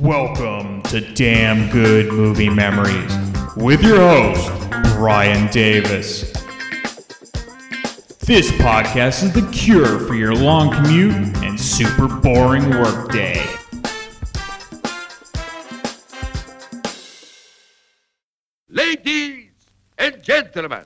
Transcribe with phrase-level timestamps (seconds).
[0.00, 3.12] Welcome to Damn Good Movie Memories
[3.56, 4.48] with your host,
[4.94, 6.30] Brian Davis.
[8.20, 13.44] This podcast is the cure for your long commute and super boring workday.
[18.68, 19.50] Ladies
[19.98, 20.84] and gentlemen,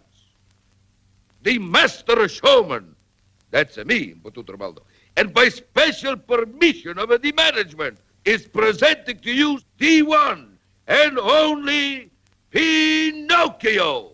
[1.43, 2.97] the master showman,
[3.51, 4.85] that's me, Bututo Baldo,
[5.19, 12.11] and by special permission of the management, is presenting to you the one and only
[12.51, 14.13] Pinocchio.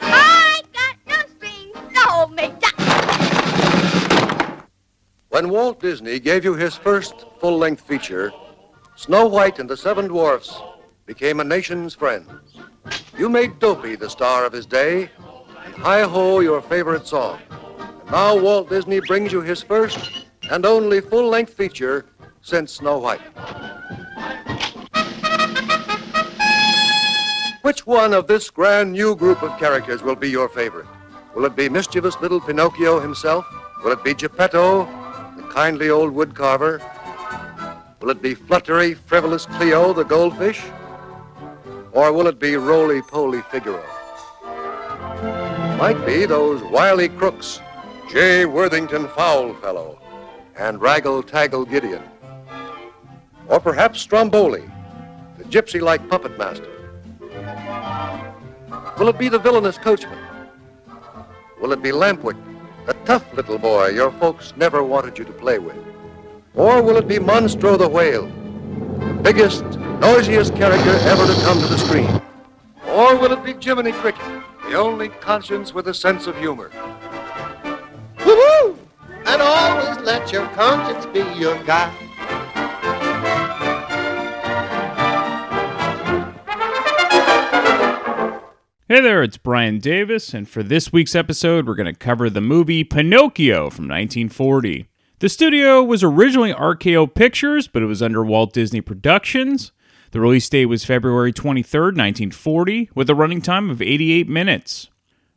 [0.00, 2.52] I got no strings, no me
[5.28, 8.32] When Walt Disney gave you his first full length feature,
[8.96, 10.60] Snow White and the Seven Dwarfs
[11.06, 12.28] became a nation's friends.
[13.16, 15.10] You made Dopey the star of his day,
[15.64, 17.40] and Hi Ho your favorite song.
[18.10, 22.06] Now Walt Disney brings you his first and only full length feature
[22.42, 23.20] since Snow White.
[27.62, 30.88] Which one of this grand new group of characters will be your favorite?
[31.36, 33.46] Will it be mischievous little Pinocchio himself?
[33.84, 34.86] Will it be Geppetto,
[35.36, 36.82] the kindly old woodcarver?
[38.00, 40.60] Will it be fluttery, frivolous Cleo, the goldfish?
[41.92, 43.84] Or will it be roly-poly Figaro?
[45.78, 47.60] Might be those wily crooks,
[48.10, 48.44] J.
[48.44, 49.96] Worthington Foulfellow
[50.56, 52.02] and Raggle-Taggle Gideon.
[53.46, 54.68] Or perhaps Stromboli,
[55.38, 56.68] the gypsy-like puppet master.
[58.98, 60.18] Will it be the villainous coachman?
[61.60, 62.36] Will it be Lampwick,
[62.84, 65.76] the tough little boy your folks never wanted you to play with?
[66.56, 69.62] Or will it be Monstro the whale, the biggest,
[70.00, 72.20] noisiest character ever to come to the screen?
[72.88, 76.72] Or will it be Jiminy Cricket, the only conscience with a sense of humor?
[79.30, 81.96] And always let your conscience be your guide.
[88.88, 92.40] Hey there, it's Brian Davis, and for this week's episode, we're going to cover the
[92.40, 94.88] movie Pinocchio from 1940.
[95.20, 99.70] The studio was originally RKO Pictures, but it was under Walt Disney Productions.
[100.10, 104.88] The release date was February 23rd, 1940, with a running time of 88 minutes.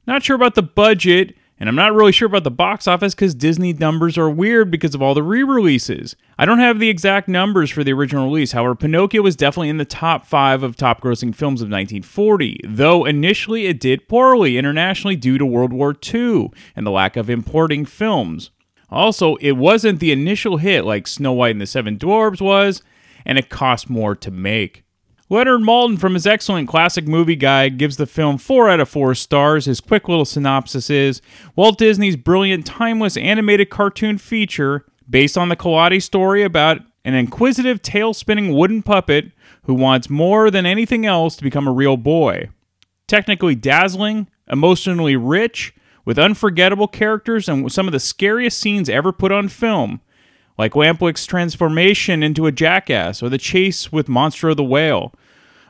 [0.07, 3.35] Not sure about the budget, and I'm not really sure about the box office because
[3.35, 6.15] Disney numbers are weird because of all the re releases.
[6.37, 9.77] I don't have the exact numbers for the original release, however, Pinocchio was definitely in
[9.77, 15.15] the top five of top grossing films of 1940, though initially it did poorly internationally
[15.15, 18.51] due to World War II and the lack of importing films.
[18.89, 22.83] Also, it wasn't the initial hit like Snow White and the Seven Dwarfs was,
[23.25, 24.82] and it cost more to make.
[25.33, 29.15] Leonard Maltin, from his excellent classic movie guide, gives the film 4 out of 4
[29.15, 29.65] stars.
[29.65, 31.23] His quick little synopsis is
[31.55, 37.81] Walt Disney's brilliant, timeless animated cartoon feature based on the Collodi story about an inquisitive,
[37.81, 39.31] tail spinning wooden puppet
[39.63, 42.49] who wants more than anything else to become a real boy.
[43.07, 45.73] Technically dazzling, emotionally rich,
[46.05, 49.99] with unforgettable characters and some of the scariest scenes ever put on film
[50.57, 55.11] like Lampwick's transformation into a jackass or the chase with Monstro the Whale.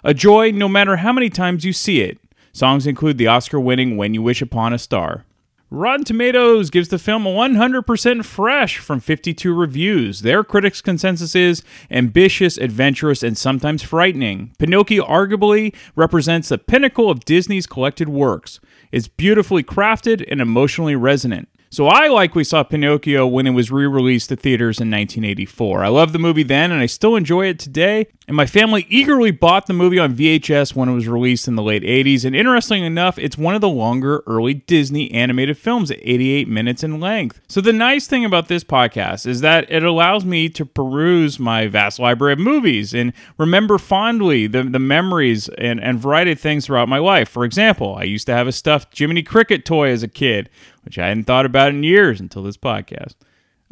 [0.06, 2.20] A joy no matter how many times you see it.
[2.52, 5.24] Songs include the Oscar winning When You Wish Upon a Star.
[5.70, 10.22] Rotten Tomatoes gives the film a 100% fresh from 52 reviews.
[10.22, 14.54] Their critics' consensus is ambitious, adventurous, and sometimes frightening.
[14.60, 18.60] Pinocchio arguably represents the pinnacle of Disney's collected works.
[18.92, 21.48] It's beautifully crafted and emotionally resonant.
[21.74, 25.84] So I like we saw Pinocchio when it was re-released to theaters in 1984.
[25.84, 28.06] I loved the movie then and I still enjoy it today.
[28.26, 31.64] And my family eagerly bought the movie on VHS when it was released in the
[31.64, 32.24] late 80s.
[32.24, 36.84] And interestingly enough, it's one of the longer early Disney animated films at 88 minutes
[36.84, 37.42] in length.
[37.50, 41.68] So the nice thing about this podcast is that it allows me to peruse my
[41.68, 46.66] vast library of movies and remember fondly the, the memories and, and variety of things
[46.66, 47.28] throughout my life.
[47.28, 50.50] For example, I used to have a stuffed Jiminy Cricket toy as a kid,
[50.86, 53.16] which I hadn't thought about in years until this podcast.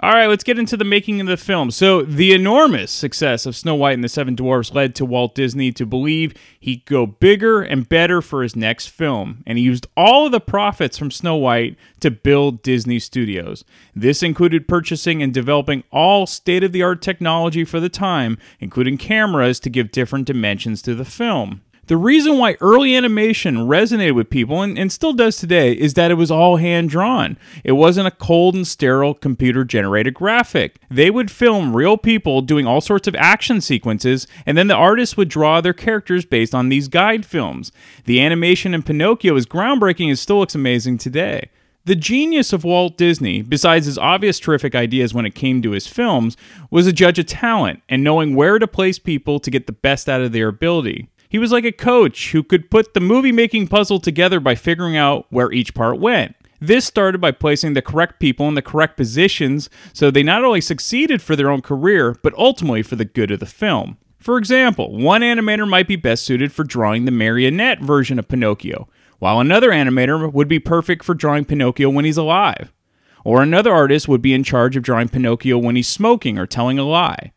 [0.03, 1.69] All right, let's get into the making of the film.
[1.69, 5.71] So, the enormous success of Snow White and the Seven Dwarfs led to Walt Disney
[5.74, 10.25] to believe he'd go bigger and better for his next film, and he used all
[10.25, 13.63] of the profits from Snow White to build Disney Studios.
[13.95, 18.98] This included purchasing and developing all state of the art technology for the time, including
[18.98, 21.62] cameras to give different dimensions to the film.
[21.88, 26.12] The reason why early animation resonated with people, and, and, still does today, is that
[26.12, 27.38] it was all hand drawn.
[27.63, 30.80] It wasn't a cold and sterile computer generated graphic.
[30.89, 35.18] They would film real people doing all sorts of action sequences, and then the artists
[35.18, 37.72] would draw their characters based on these guide films.
[38.06, 41.50] The animation in Pinocchio is groundbreaking and still looks amazing today.
[41.86, 45.88] The genius of Walt Disney, besides his obvious terrific ideas when it came to his
[45.88, 46.38] films,
[46.69, 50.07] was a judge of talent and knowing where to place people to get the best
[50.07, 51.10] out of their ability.
[51.31, 54.98] He was like a coach who could put the movie making puzzle together by figuring
[54.98, 56.36] out where each part went.
[56.60, 60.60] This started by placing the correct people in the correct positions so they not only
[60.60, 63.98] succeeded for their own career, but ultimately for the good of the film.
[64.19, 68.89] For example, one animator might be best suited for drawing the marionette version of Pinocchio,
[69.19, 72.74] while another animator would be perfect for drawing Pinocchio when he's alive.
[73.24, 76.77] Or another artist would be in charge of drawing Pinocchio when he's smoking or telling
[76.77, 77.31] a lie.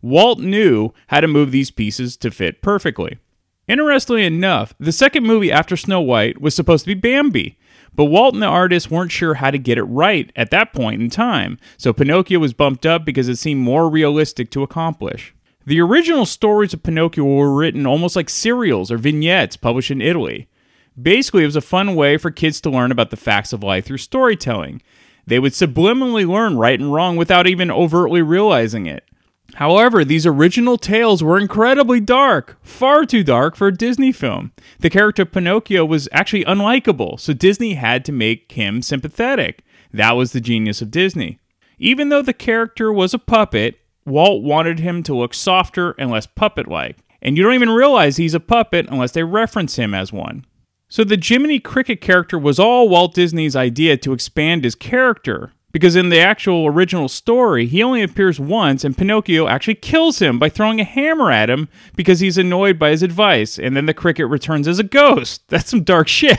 [0.00, 3.18] Walt knew how to move these pieces to fit perfectly.
[3.72, 7.56] Interestingly enough, the second movie after Snow White was supposed to be Bambi,
[7.94, 11.00] but Walt and the artist weren't sure how to get it right at that point
[11.00, 15.34] in time, so Pinocchio was bumped up because it seemed more realistic to accomplish.
[15.64, 20.48] The original stories of Pinocchio were written almost like serials or vignettes published in Italy.
[21.00, 23.86] Basically, it was a fun way for kids to learn about the facts of life
[23.86, 24.82] through storytelling.
[25.26, 29.08] They would subliminally learn right and wrong without even overtly realizing it.
[29.54, 34.52] However, these original tales were incredibly dark, far too dark for a Disney film.
[34.80, 39.62] The character Pinocchio was actually unlikable, so Disney had to make him sympathetic.
[39.92, 41.38] That was the genius of Disney.
[41.78, 46.26] Even though the character was a puppet, Walt wanted him to look softer and less
[46.26, 46.98] puppet like.
[47.20, 50.44] And you don't even realize he's a puppet unless they reference him as one.
[50.88, 55.52] So the Jiminy Cricket character was all Walt Disney's idea to expand his character.
[55.72, 60.38] Because in the actual original story, he only appears once, and Pinocchio actually kills him
[60.38, 63.94] by throwing a hammer at him because he's annoyed by his advice, and then the
[63.94, 65.42] cricket returns as a ghost.
[65.48, 66.38] That's some dark shit.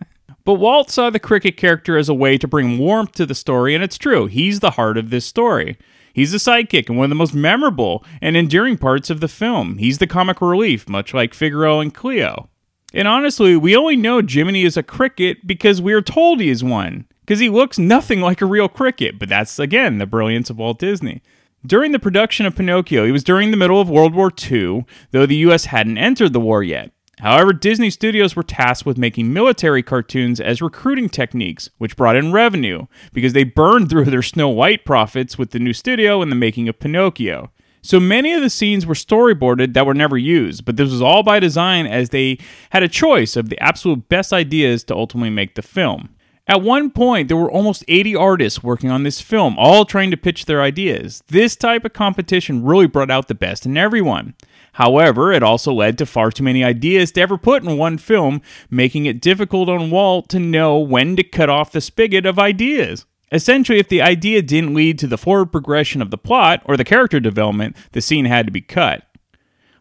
[0.44, 3.74] but Walt saw the cricket character as a way to bring warmth to the story,
[3.74, 5.78] and it's true, he's the heart of this story.
[6.12, 9.78] He's the sidekick and one of the most memorable and endearing parts of the film.
[9.78, 12.50] He's the comic relief, much like Figaro and Cleo.
[12.92, 16.62] And honestly, we only know Jiminy is a cricket because we are told he is
[16.62, 20.58] one, because he looks nothing like a real cricket, but that's, again, the brilliance of
[20.58, 21.22] Walt Disney.
[21.64, 25.26] During the production of Pinocchio, he was during the middle of World War II, though
[25.26, 26.90] the US hadn't entered the war yet.
[27.20, 32.32] However, Disney Studios were tasked with making military cartoons as recruiting techniques, which brought in
[32.32, 36.36] revenue, because they burned through their Snow White profits with the new studio and the
[36.36, 37.52] making of Pinocchio.
[37.80, 41.22] So many of the scenes were storyboarded that were never used, but this was all
[41.22, 42.38] by design as they
[42.70, 46.10] had a choice of the absolute best ideas to ultimately make the film.
[46.48, 50.16] At one point, there were almost 80 artists working on this film, all trying to
[50.16, 51.22] pitch their ideas.
[51.28, 54.34] This type of competition really brought out the best in everyone.
[54.72, 58.42] However, it also led to far too many ideas to ever put in one film,
[58.70, 63.06] making it difficult on Walt to know when to cut off the spigot of ideas.
[63.30, 66.84] Essentially, if the idea didn't lead to the forward progression of the plot or the
[66.84, 69.06] character development, the scene had to be cut.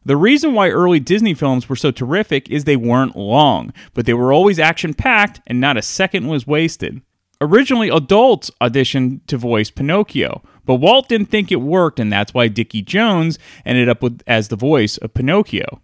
[0.04, 4.16] The reason why early Disney films were so terrific is they weren't long, but they
[4.16, 7.02] were always action packed and not a second was wasted.
[7.40, 12.48] Originally, adults auditioned to voice Pinocchio, but Walt didn't think it worked, and that's why
[12.48, 15.82] Dickie Jones ended up with, as the voice of Pinocchio.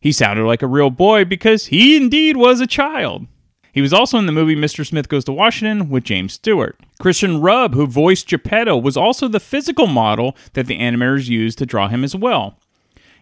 [0.00, 3.26] He sounded like a real boy because he indeed was a child.
[3.72, 4.86] He was also in the movie Mr.
[4.86, 6.78] Smith Goes to Washington with James Stewart.
[7.00, 11.66] Christian Rub, who voiced Geppetto, was also the physical model that the animators used to
[11.66, 12.58] draw him as well.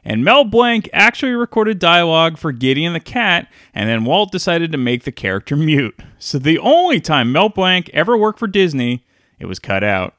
[0.08, 4.78] And Mel Blanc actually recorded dialogue for Gideon the Cat, and then Walt decided to
[4.78, 6.00] make the character mute.
[6.20, 9.04] So the only time Mel Blanc ever worked for Disney,
[9.40, 10.14] it was cut out.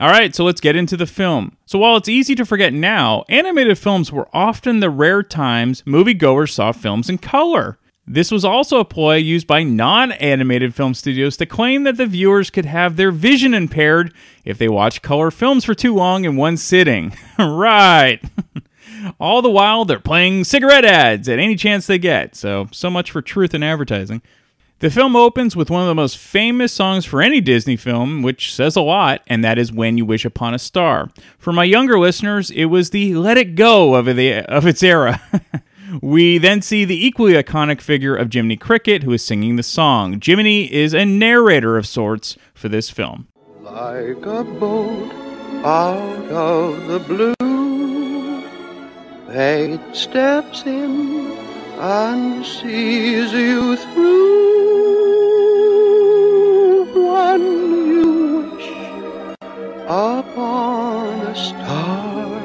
[0.00, 1.56] All right, so let's get into the film.
[1.64, 6.50] So while it's easy to forget now, animated films were often the rare times moviegoers
[6.50, 7.78] saw films in color.
[8.08, 12.06] This was also a ploy used by non animated film studios to claim that the
[12.06, 14.12] viewers could have their vision impaired
[14.44, 17.12] if they watched color films for too long in one sitting.
[17.38, 18.20] right.
[19.18, 22.34] All the while, they're playing cigarette ads at any chance they get.
[22.34, 24.22] So, so much for truth in advertising.
[24.80, 28.54] The film opens with one of the most famous songs for any Disney film, which
[28.54, 31.10] says a lot, and that is When You Wish Upon a Star.
[31.38, 35.20] For my younger listeners, it was the Let It Go of, the, of its era.
[36.00, 40.18] we then see the equally iconic figure of Jiminy Cricket, who is singing the song.
[40.18, 43.28] Jiminy is a narrator of sorts for this film.
[43.60, 45.12] Like a boat
[45.62, 47.34] out of the blue,
[49.32, 51.30] fate steps in
[51.78, 54.40] and sees you through.
[57.12, 57.42] When
[57.92, 58.70] you wish
[59.86, 62.42] upon a star,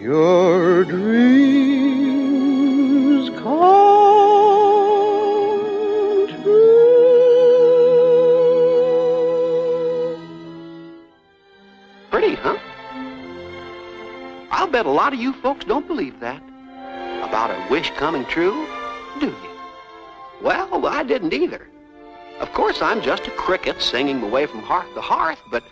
[0.00, 1.53] your dreams
[14.56, 16.40] I'll bet a lot of you folks don't believe that.
[17.28, 18.68] About a wish coming true,
[19.18, 19.50] do you?
[20.40, 21.66] Well, I didn't either.
[22.38, 25.64] Of course, I'm just a cricket singing away from hearth to hearth, but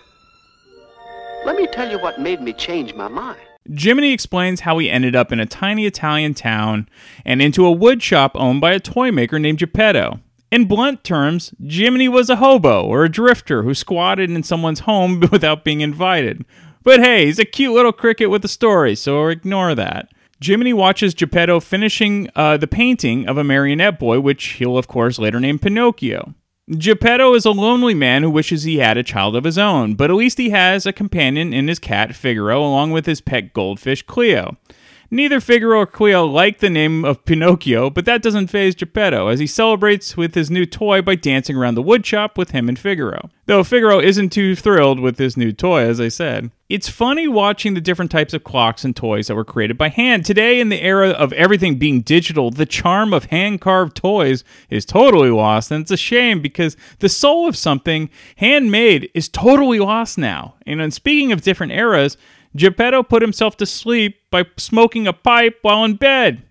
[1.47, 3.39] let me tell you what made me change my mind.
[3.73, 6.89] Jiminy explains how he ended up in a tiny Italian town
[7.25, 10.19] and into a wood shop owned by a toy maker named Geppetto.
[10.51, 15.21] In blunt terms, Jiminy was a hobo or a drifter who squatted in someone's home
[15.31, 16.45] without being invited.
[16.83, 20.13] But hey, he's a cute little cricket with a story, so ignore that.
[20.43, 25.19] Jiminy watches Geppetto finishing uh, the painting of a marionette boy, which he'll of course
[25.19, 26.35] later name Pinocchio.
[26.71, 30.11] Geppetto is a lonely man who wishes he had a child of his own, but
[30.11, 34.03] at least he has a companion in his cat Figaro along with his pet goldfish
[34.03, 34.57] Cleo.
[35.15, 39.41] Neither Figaro or Cleo like the name of Pinocchio, but that doesn't faze Geppetto as
[39.41, 43.29] he celebrates with his new toy by dancing around the woodshop with him and Figaro.
[43.45, 46.51] Though Figaro isn't too thrilled with this new toy, as I said.
[46.71, 50.25] It's funny watching the different types of clocks and toys that were created by hand.
[50.25, 54.87] Today, in the era of everything being digital, the charm of hand carved toys is
[54.87, 60.17] totally lost, and it's a shame because the soul of something handmade is totally lost
[60.17, 60.55] now.
[60.67, 62.17] And uh, speaking of different eras,
[62.57, 66.43] Geppetto put himself to sleep by smoking a pipe while in bed.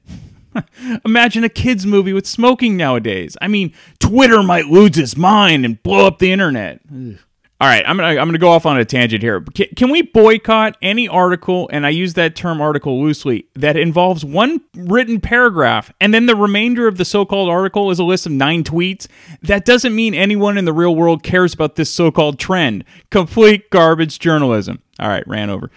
[1.05, 3.37] Imagine a kids' movie with smoking nowadays.
[3.41, 6.81] I mean, Twitter might lose its mind and blow up the internet.
[6.93, 7.17] Ugh.
[7.61, 9.39] All right, I'm gonna I'm gonna go off on a tangent here.
[9.39, 14.25] Can, can we boycott any article, and I use that term article loosely, that involves
[14.25, 18.31] one written paragraph, and then the remainder of the so-called article is a list of
[18.31, 19.05] nine tweets?
[19.43, 22.83] That doesn't mean anyone in the real world cares about this so-called trend.
[23.11, 24.81] Complete garbage journalism.
[24.99, 25.69] All right, ran over.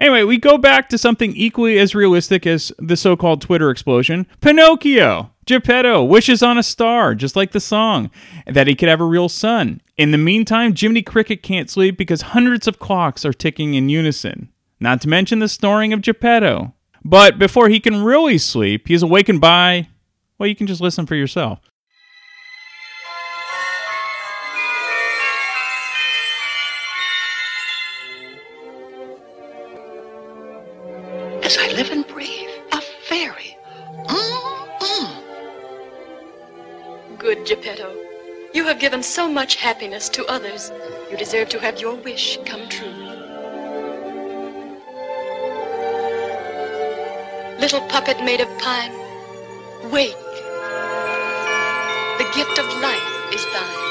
[0.00, 4.26] Anyway, we go back to something equally as realistic as the so called Twitter explosion
[4.40, 5.30] Pinocchio.
[5.44, 8.10] Geppetto wishes on a star, just like the song,
[8.46, 9.82] that he could have a real son.
[9.98, 14.48] In the meantime, Jiminy Cricket can't sleep because hundreds of clocks are ticking in unison.
[14.78, 16.72] Not to mention the snoring of Geppetto.
[17.04, 19.88] But before he can really sleep, he's awakened by.
[20.38, 21.69] Well, you can just listen for yourself.
[38.80, 40.72] Have given so much happiness to others.
[41.10, 42.88] You deserve to have your wish come true.
[47.60, 48.92] Little puppet made of pine,
[49.90, 50.16] wake.
[52.16, 53.89] The gift of life is thine.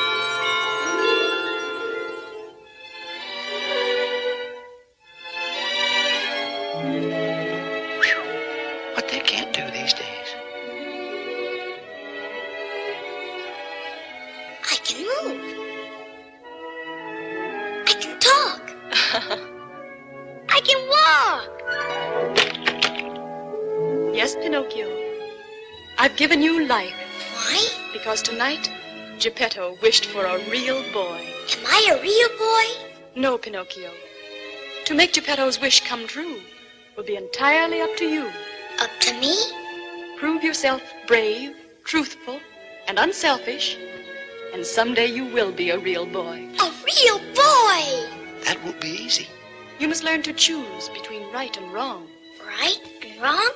[28.20, 28.70] Because tonight
[29.18, 31.26] Geppetto wished for a real boy.
[31.58, 33.22] Am I a real boy?
[33.22, 33.92] No, Pinocchio.
[34.86, 36.42] To make Geppetto's wish come true
[36.96, 38.30] will be entirely up to you.
[38.80, 39.36] Up to me?
[40.18, 42.40] Prove yourself brave, truthful,
[42.88, 43.78] and unselfish,
[44.54, 46.48] and someday you will be a real boy.
[46.60, 47.84] A real boy!
[48.46, 49.28] That won't be easy.
[49.80, 52.08] You must learn to choose between right and wrong.
[52.46, 53.52] Right and wrong?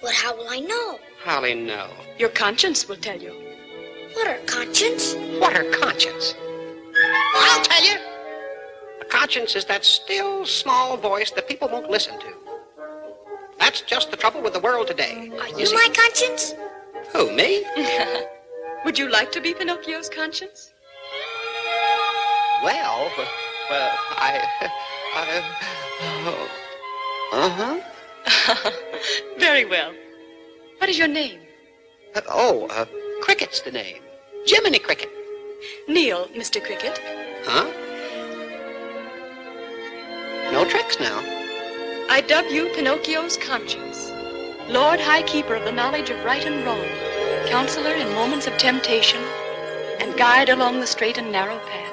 [0.00, 0.98] But how will I know?
[1.22, 1.90] Holly, no.
[2.18, 3.43] Your conscience will tell you.
[4.14, 5.14] What are conscience?
[5.40, 6.34] What are conscience?
[7.34, 7.98] I'll tell you.
[9.00, 12.26] A conscience is that still, small voice that people won't listen to.
[13.58, 15.30] That's just the trouble with the world today.
[15.40, 16.54] Are You my conscience?
[17.12, 17.64] Who, me?
[18.84, 20.72] Would you like to be Pinocchio's conscience?
[22.62, 23.10] Well,
[23.70, 24.40] well, I,
[25.14, 25.42] I,
[27.32, 28.70] uh huh.
[29.38, 29.92] Very well.
[30.78, 31.40] What is your name?
[32.14, 32.86] Uh, oh, uh,
[33.22, 34.03] Cricket's the name.
[34.46, 35.10] Jiminy Cricket.
[35.88, 36.62] Kneel, Mr.
[36.62, 37.00] Cricket.
[37.44, 37.64] Huh?
[40.52, 41.18] No tricks now.
[42.10, 44.12] I dub you Pinocchio's conscience.
[44.68, 46.84] Lord High Keeper of the knowledge of right and wrong,
[47.46, 49.22] counselor in moments of temptation,
[50.00, 51.92] and guide along the straight and narrow path.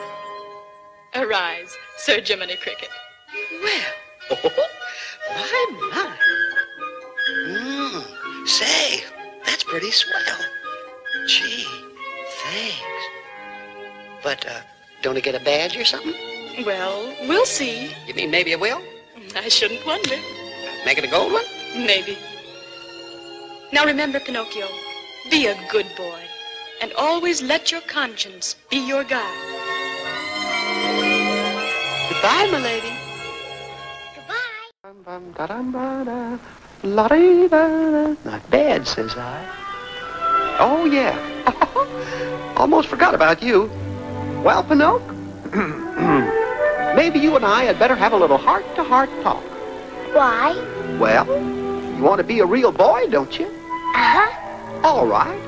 [1.15, 2.89] Arise, Sir Jiminy Cricket.
[3.63, 4.51] Well,
[5.29, 6.17] my, my.
[7.47, 9.03] Mm, say,
[9.45, 10.39] that's pretty swell.
[11.27, 11.65] Gee,
[12.43, 13.03] thanks.
[14.23, 14.61] But, uh,
[15.01, 16.13] don't I get a badge or something?
[16.65, 17.93] Well, we'll see.
[18.07, 18.81] You mean maybe I will?
[19.35, 20.17] I shouldn't wonder.
[20.85, 21.45] Make it a gold one?
[21.75, 22.17] Maybe.
[23.71, 24.67] Now remember, Pinocchio,
[25.29, 26.19] be a good boy,
[26.81, 29.37] and always let your conscience be your guide.
[32.09, 32.93] Goodbye, my lady.
[34.15, 34.71] Goodbye.
[38.25, 39.47] Not bad, says I.
[40.59, 41.30] Oh, yeah.
[42.57, 43.69] Almost forgot about you.
[44.43, 45.07] Well, Pinocchio,
[46.95, 49.43] maybe you and I had better have a little heart-to-heart talk.
[50.13, 50.53] Why?
[50.99, 51.25] Well,
[51.95, 53.47] you want to be a real boy, don't you?
[53.47, 54.81] Uh-huh.
[54.83, 55.39] All right.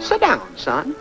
[0.00, 0.94] Sit down, son.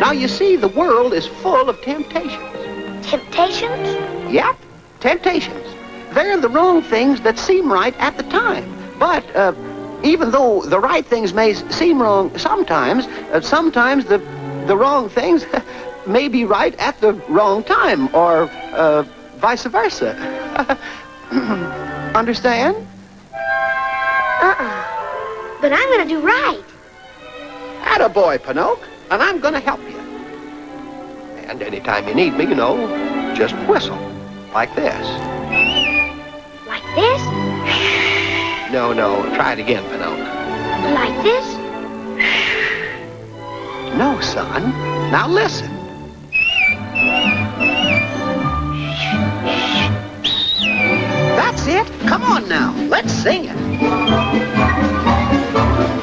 [0.00, 3.06] Now, you see, the world is full of temptations.
[3.06, 4.32] Temptations?
[4.32, 4.56] Yep,
[5.00, 5.66] temptations.
[6.12, 8.64] They're the wrong things that seem right at the time.
[8.98, 9.52] But uh,
[10.02, 14.18] even though the right things may seem wrong sometimes, uh, sometimes the,
[14.66, 15.44] the wrong things
[16.06, 19.02] may be right at the wrong time, or uh,
[19.36, 20.14] vice versa.
[22.14, 22.76] Understand?
[24.40, 25.58] Uh-uh.
[25.60, 26.64] But I'm gonna do right.
[27.82, 29.98] Attaboy, Pinocchio, and I'm going to help you.
[31.48, 32.76] And anytime you need me, you know,
[33.34, 33.98] just whistle.
[34.52, 35.06] Like this.
[36.66, 37.37] Like this?
[38.70, 40.92] No, no, try it again, Pinocchio.
[40.92, 41.56] Like this?
[43.96, 44.70] No, son.
[45.10, 45.70] Now listen.
[51.34, 51.86] That's it.
[52.06, 52.74] Come on now.
[52.90, 53.56] Let's sing it.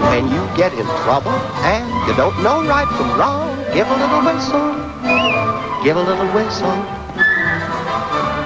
[0.10, 4.22] When you get in trouble and you don't know right from wrong, give a little
[4.26, 5.84] whistle.
[5.84, 7.05] Give a little whistle.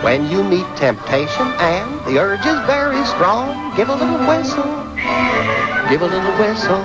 [0.03, 4.63] When you meet temptation and the urge is very strong, give a little whistle.
[5.89, 6.81] Give a little whistle.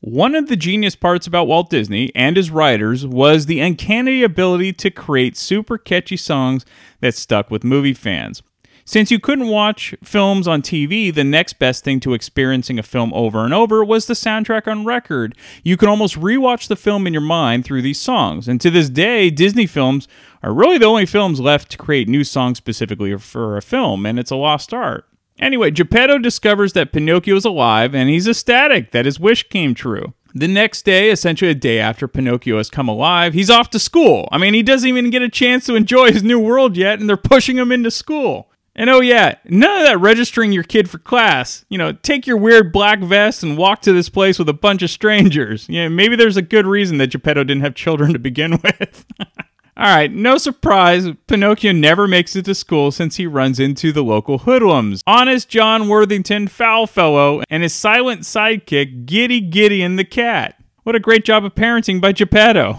[0.00, 4.72] One of the genius parts about Walt Disney and his writers was the uncanny ability
[4.72, 6.66] to create super catchy songs
[7.00, 8.42] that stuck with movie fans.
[8.88, 13.12] Since you couldn't watch films on TV, the next best thing to experiencing a film
[13.12, 15.36] over and over was the soundtrack on record.
[15.62, 18.48] You can almost rewatch the film in your mind through these songs.
[18.48, 20.08] And to this day, Disney films
[20.42, 24.18] are really the only films left to create new songs specifically for a film, and
[24.18, 25.04] it's a lost art.
[25.38, 30.14] Anyway, Geppetto discovers that Pinocchio is alive and he's ecstatic that his wish came true.
[30.34, 34.30] The next day, essentially a day after Pinocchio has come alive, he's off to school.
[34.32, 37.06] I mean, he doesn't even get a chance to enjoy his new world yet, and
[37.06, 38.47] they're pushing him into school.
[38.78, 41.64] And oh, yeah, none of that registering your kid for class.
[41.68, 44.82] You know, take your weird black vest and walk to this place with a bunch
[44.82, 45.68] of strangers.
[45.68, 49.04] Yeah, maybe there's a good reason that Geppetto didn't have children to begin with.
[49.76, 54.02] All right, no surprise, Pinocchio never makes it to school since he runs into the
[54.02, 55.02] local hoodlums.
[55.08, 60.54] Honest John Worthington, Foulfellow, and his silent sidekick, Giddy Gideon the cat.
[60.84, 62.78] What a great job of parenting by Geppetto.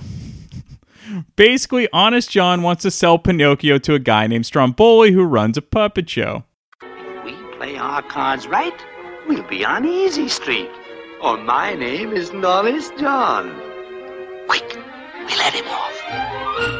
[1.36, 5.62] Basically, Honest John wants to sell Pinocchio to a guy named Stromboli who runs a
[5.62, 6.43] puppet show.
[6.82, 8.73] If we play our cards right,
[9.27, 10.69] we'll be on Easy Street.
[11.21, 13.60] Or my name is Honest John.
[14.47, 14.77] Quick,
[15.27, 16.79] we let him off.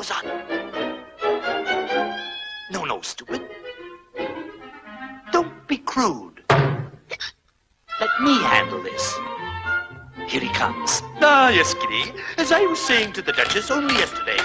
[0.00, 0.24] Now's on.
[2.70, 3.42] No, no, stupid.
[5.30, 6.42] Don't be crude.
[6.48, 9.18] Let me handle this.
[10.26, 11.02] Here he comes.
[11.20, 12.18] Ah, yes, Kitty.
[12.38, 14.38] As I was saying to the Duchess only yesterday.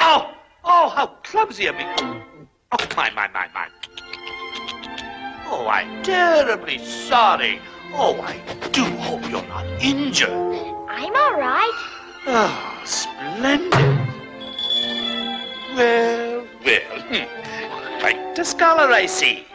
[0.00, 1.84] oh, oh, how clumsy of me.
[1.96, 3.68] Oh, my, my, my, my.
[5.46, 7.60] Oh, I'm terribly sorry.
[7.94, 8.40] Oh, I
[8.72, 10.30] do hope you're not injured.
[10.88, 11.78] I'm all right.
[12.26, 14.11] Ah, splendid.
[15.76, 17.00] Well, well.
[17.08, 18.00] hmm.
[18.00, 19.46] Quite a scholar, I see.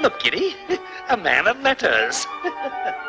[0.00, 0.54] Look, Kitty,
[1.10, 2.26] a man of letters.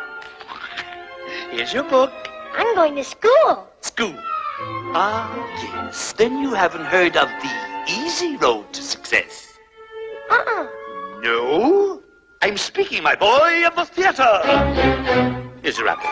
[1.51, 2.12] Here's your book.
[2.56, 3.67] I'm going to school.
[3.82, 4.15] School.
[4.93, 6.13] Ah, yes.
[6.13, 7.51] Then you haven't heard of the
[7.88, 9.58] easy road to success.
[10.30, 10.67] Uh-uh.
[11.21, 12.01] No?
[12.41, 14.41] I'm speaking, my boy, of the theater.
[15.62, 16.10] Here's your apple.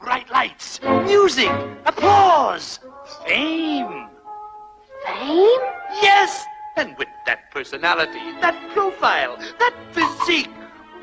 [0.00, 1.50] Bright lights, music,
[1.84, 2.80] applause,
[3.26, 4.08] fame.
[5.06, 5.60] Fame?
[6.02, 10.50] Yes, and with that personality, that profile, that physique,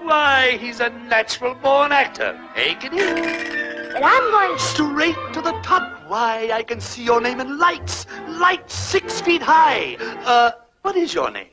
[0.01, 2.39] why, he's a natural born actor.
[2.55, 2.97] Hey, Kitty?
[3.93, 5.83] But I'm going Straight to the top.
[6.07, 9.97] Why, I can see your name in lights, lights six feet high.
[10.23, 10.51] Uh,
[10.83, 11.49] what is your name?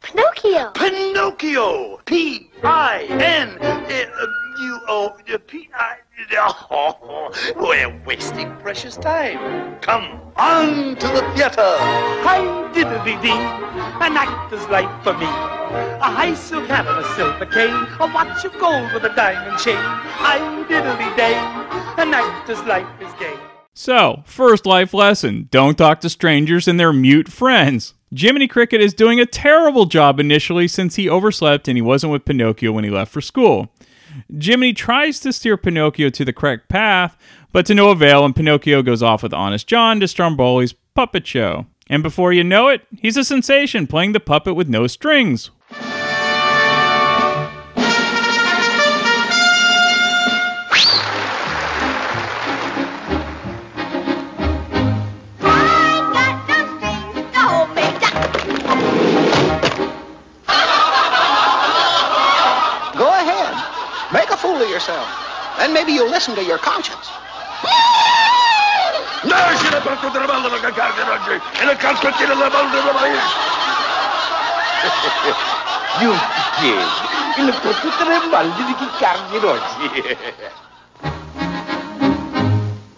[0.00, 0.70] Pinocchio.
[0.72, 2.00] Pinocchio.
[2.06, 3.06] P I
[4.58, 5.96] N uh, U O P I.
[6.70, 9.78] Oh, we're wasting precious time.
[9.80, 11.76] Come on to the theater.
[12.26, 12.40] Hi
[12.72, 15.26] diddly dee, an actor's life for me.
[15.26, 19.58] A high silk hat and a silver cane, a watch of gold with a diamond
[19.58, 19.76] chain.
[19.76, 21.34] Hi diddly day,
[22.02, 23.38] an actor's life is gay.
[23.74, 27.94] So, first life lesson don't talk to strangers and their mute friends.
[28.14, 32.24] Jiminy Cricket is doing a terrible job initially since he overslept and he wasn't with
[32.24, 33.68] Pinocchio when he left for school.
[34.40, 37.16] Jiminy tries to steer Pinocchio to the correct path,
[37.52, 41.66] but to no avail, and Pinocchio goes off with Honest John to Stromboli's puppet show.
[41.88, 45.50] And before you know it, he's a sensation playing the puppet with no strings.
[65.88, 67.08] Maybe you'll listen to your conscience.
[69.24, 73.22] Nasce la battuta della balla che cade oggi e la calcettina della balla della maíz.
[76.00, 76.82] Io ti chiedo,
[77.38, 80.26] il battuta della balla di chi cade oggi?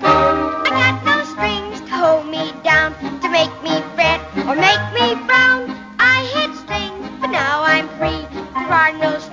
[0.03, 5.15] I got no strings to hold me down, to make me fret or make me
[5.27, 5.71] frown.
[6.01, 8.27] I hit strings, but now I'm free.
[8.53, 9.30] There are no strings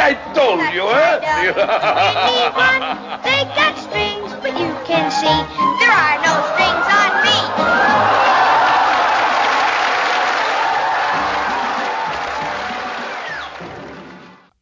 [0.00, 3.20] I told you, Anyone, eh?
[3.22, 5.36] they got strings, but you can see
[5.78, 7.36] there are no strings on me.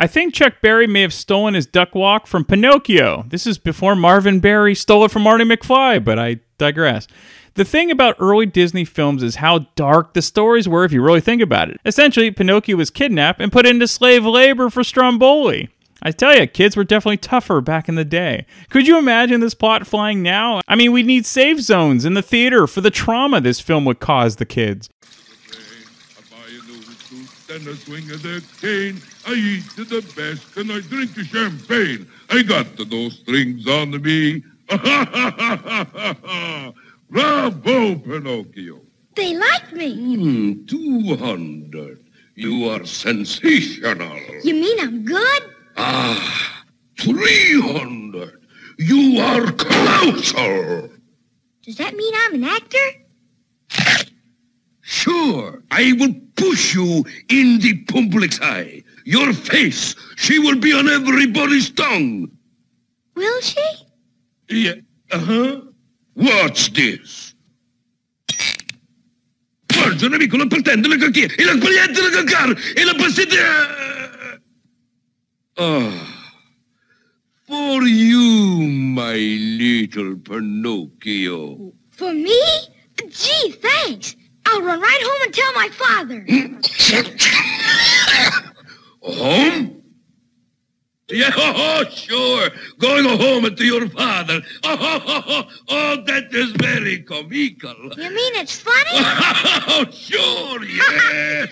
[0.01, 3.25] I think Chuck Berry may have stolen his duck walk from Pinocchio.
[3.29, 7.09] This is before Marvin Berry stole it from Marty McFly, but I digress.
[7.55, 11.21] The thing about early Disney films is how dark the stories were if you really
[11.21, 11.81] think about it.
[11.85, 15.69] Essentially, Pinocchio was kidnapped and put into slave labor for Stromboli.
[16.01, 18.47] I tell you, kids were definitely tougher back in the day.
[18.71, 20.61] Could you imagine this plot flying now?
[20.69, 23.99] I mean, we'd need safe zones in the theater for the trauma this film would
[23.99, 24.89] cause the kids.
[27.51, 29.01] And a swing of the cane.
[29.27, 32.07] I eat the best and I drink the champagne.
[32.29, 34.45] I got those strings on me.
[37.11, 38.81] Bravo, Pinocchio.
[39.15, 40.17] They like me.
[40.17, 42.05] Hmm, 200.
[42.35, 44.19] You are sensational.
[44.45, 45.43] You mean I'm good?
[45.77, 46.65] Ah,
[47.01, 48.41] 300.
[48.79, 50.91] You are colossal.
[51.63, 52.89] Does that mean I'm an actor?
[54.83, 58.83] Sure, I will push you in the public's eye.
[59.05, 62.31] Your face, she will be on everybody's tongue.
[63.15, 63.67] Will she?
[64.49, 64.75] Yeah,
[65.11, 65.61] uh-huh.
[66.19, 67.33] Watch this.
[69.73, 74.41] Guarda, un amico, la partente, la cacchia, e la sbagliata, la caccar, e la passata...
[75.61, 75.91] Ah,
[77.47, 79.17] for you, my
[79.59, 81.73] little Pinocchio.
[81.91, 82.41] For me?
[83.09, 84.17] Gee, thanks.
[84.47, 86.27] I'll run right home and tell my father.
[89.03, 89.78] Home?
[91.11, 92.51] Yeah, oh, sure.
[92.79, 94.43] Going home to your father.
[94.63, 97.75] Oh, oh, oh, oh, oh, that is very comical.
[97.97, 98.91] You mean it's funny?
[99.71, 101.49] Oh, sure, yes.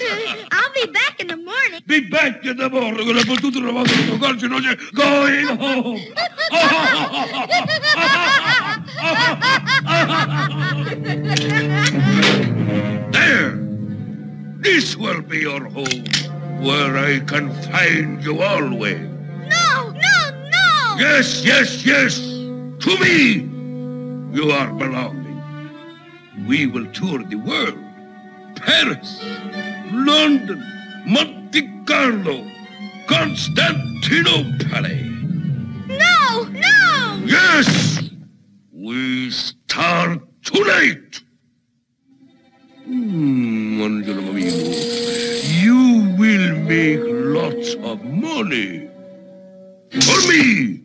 [0.52, 1.80] I'll be back in the morning.
[1.86, 6.02] Be back in the morning la battuta trovata nel tuo calcio, non c'è- Going home.
[13.12, 13.52] There.
[14.58, 16.04] This will be your home,
[16.60, 19.15] where I can find you always.
[20.98, 22.18] Yes, yes, yes.
[22.18, 23.44] To me,
[24.37, 25.42] you are belonging.
[26.46, 27.78] We will tour the world.
[28.56, 29.22] Paris,
[29.92, 30.62] London,
[31.06, 32.46] Monte Carlo,
[33.06, 34.56] Constantinople.
[35.88, 37.22] No, no!
[37.26, 38.11] Yes,
[38.72, 41.20] we start tonight.
[42.85, 44.70] Hmm, Angelo amigo,
[45.62, 48.88] you will make lots of money
[49.90, 50.75] for me.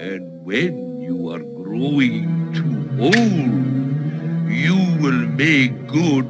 [0.00, 6.24] And when you are growing too old, you will make good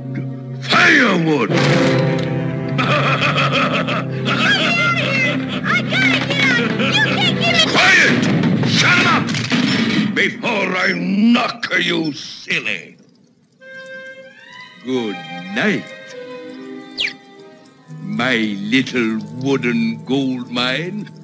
[0.60, 1.50] firewood.
[7.70, 8.16] Quiet!
[8.66, 9.26] Shut up!
[10.16, 12.96] Before I knock you silly.
[14.84, 15.14] Good
[15.54, 15.84] night,
[18.02, 21.19] my little wooden gold mine.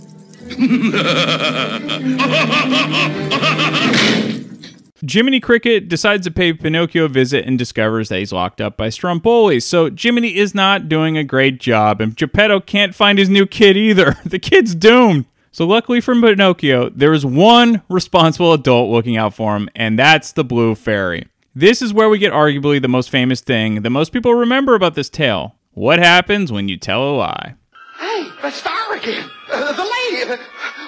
[5.09, 8.89] Jiminy Cricket decides to pay Pinocchio a visit and discovers that he's locked up by
[8.89, 9.61] Stromboli.
[9.61, 13.77] So Jiminy is not doing a great job, and Geppetto can't find his new kid
[13.77, 14.17] either.
[14.27, 15.27] The kid's doomed.
[15.53, 20.33] So luckily for Pinocchio, there is one responsible adult looking out for him, and that's
[20.33, 21.29] the Blue Fairy.
[21.55, 24.95] This is where we get arguably the most famous thing that most people remember about
[24.95, 25.55] this tale.
[25.73, 27.55] What happens when you tell a lie?
[27.99, 29.31] Hey, the star again.
[29.51, 30.25] Uh, the lady.
[30.29, 30.35] The,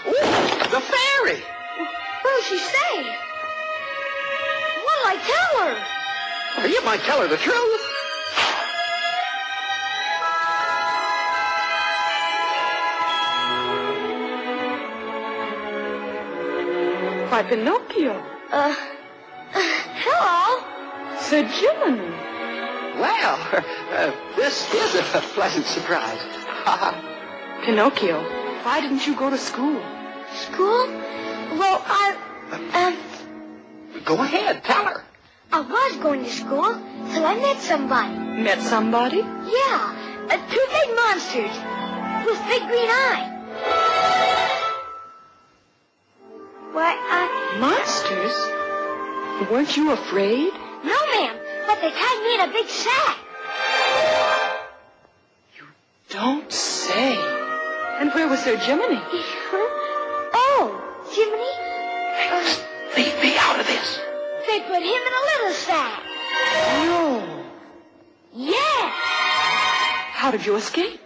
[0.08, 0.70] ooh.
[0.70, 1.42] The fairy.
[2.22, 3.16] What does she say?
[4.84, 5.98] What'll I tell her?
[6.58, 7.80] Well, you might tell her the truth.
[17.30, 18.22] Why, Pinocchio.
[18.50, 18.74] Uh,
[19.52, 21.18] hello.
[21.20, 22.10] Sir Jiminy.
[22.98, 23.38] Well,
[23.92, 26.37] uh, this is a pleasant surprise.
[27.64, 28.20] Pinocchio,
[28.62, 29.80] why didn't you go to school?
[30.34, 30.86] School?
[31.56, 32.16] Well, I,
[32.74, 32.96] um,
[34.04, 35.04] Go ahead, tell her.
[35.52, 36.76] I was going to school
[37.12, 38.14] till I met somebody.
[38.42, 39.18] Met somebody?
[39.18, 39.78] Yeah,
[40.28, 41.56] uh, two big monsters
[42.26, 43.28] with big green eyes.
[46.72, 47.56] Why, I...
[47.60, 49.50] Monsters?
[49.50, 50.52] Weren't you afraid?
[50.84, 53.16] No, ma'am, but they tied me in a big sack.
[56.10, 57.16] Don't say.
[58.00, 58.96] And where was Sir Jiminy?
[60.34, 61.54] oh, Jiminy?
[62.30, 64.00] Uh, Leave me out of this.
[64.46, 66.02] they put him in a little sack.
[66.86, 67.44] No.
[68.34, 68.90] Yeah,
[70.12, 71.00] How did you escape?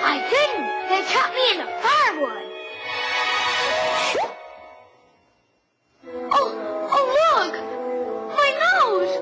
[0.00, 0.68] I didn't.
[0.88, 2.44] They trapped me in the firewood.
[6.32, 6.48] Oh,
[6.90, 7.54] oh, look!
[8.36, 9.14] My nose!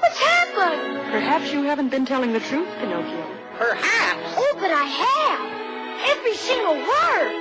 [0.00, 1.01] What's happened?
[1.32, 3.26] Perhaps you haven't been telling the truth, Pinocchio.
[3.56, 4.34] Perhaps.
[4.36, 5.40] Oh, but I have.
[6.10, 7.32] Every single word.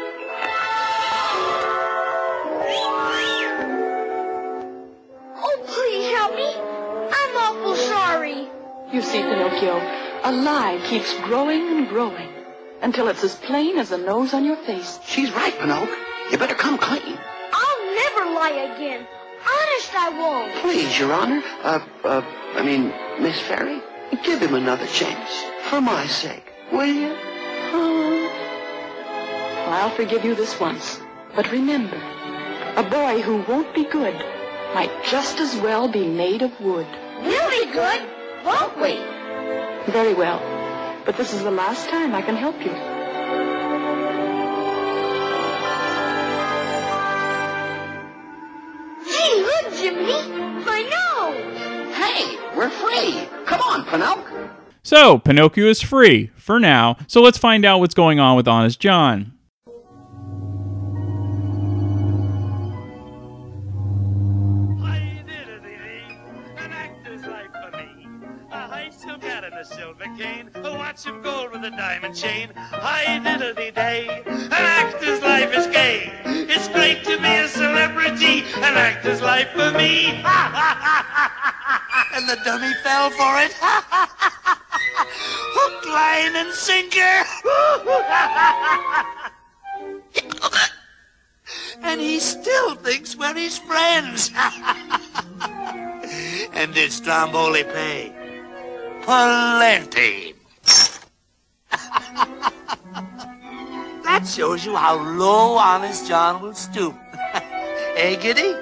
[5.36, 6.56] Oh, please help me.
[7.19, 8.47] I'm awful sorry.
[8.93, 9.75] You see, Pinocchio,
[10.23, 12.30] a lie keeps growing and growing
[12.82, 15.01] until it's as plain as the nose on your face.
[15.06, 15.93] She's right, Pinocchio.
[16.32, 17.19] You better come clean.
[17.51, 19.06] I'll never lie again.
[19.45, 20.54] Honest, I won't.
[20.62, 21.41] Please, Your Honor.
[21.63, 22.21] Uh, uh,
[22.56, 23.82] I mean, Miss Fairy,
[24.23, 25.43] give him another chance.
[25.69, 27.15] For my sake, will you?
[27.71, 28.30] Well,
[29.73, 30.99] I'll forgive you this once.
[31.36, 31.95] But remember,
[32.75, 34.15] a boy who won't be good
[34.73, 36.88] might just as well be made of wood.
[37.21, 38.01] We'll be good,
[38.45, 38.95] won't we?
[39.91, 40.39] Very well.
[41.06, 42.90] But this is the last time I can help you.
[52.62, 53.28] We're free.
[53.45, 54.50] Come on, Pinocchio.
[54.84, 58.80] So, Pinocchio is free, for now, so let's find out what's going on with Honest
[58.80, 59.34] John.
[70.91, 72.49] Watch of gold with a diamond chain.
[72.56, 76.12] Hi-diddly-day, an actor's life is gay.
[76.25, 80.08] It's great to be a celebrity, an actor's life for me.
[82.13, 83.54] and the dummy fell for it.
[85.56, 87.23] Hook, line, and sinker.
[91.84, 94.30] and he still thinks we're his friends.
[96.54, 98.12] and did Stromboli pay?
[99.04, 100.36] Plenty.
[104.03, 106.95] that shows you how low Honest John will stoop.
[107.95, 108.53] eh, Giddy?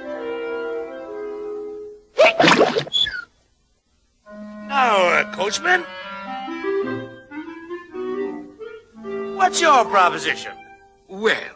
[4.67, 5.83] now, uh, coachman.
[9.35, 10.53] What's your proposition?
[11.07, 11.55] Well,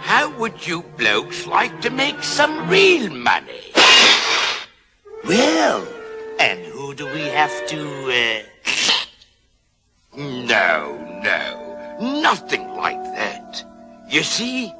[0.00, 3.72] how would you blokes like to make some real money?
[5.24, 5.95] Well, and who do
[7.16, 7.80] we have to,
[8.12, 8.42] uh...
[10.16, 11.44] No, no,
[12.20, 13.64] nothing like that.
[14.08, 14.72] You see,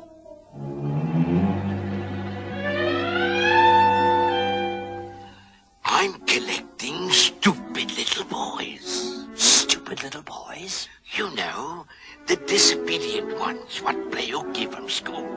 [5.84, 9.24] I'm collecting stupid little boys.
[9.34, 10.88] Stupid little boys?
[11.16, 11.86] You know,
[12.26, 15.35] the disobedient ones what play hooky from school.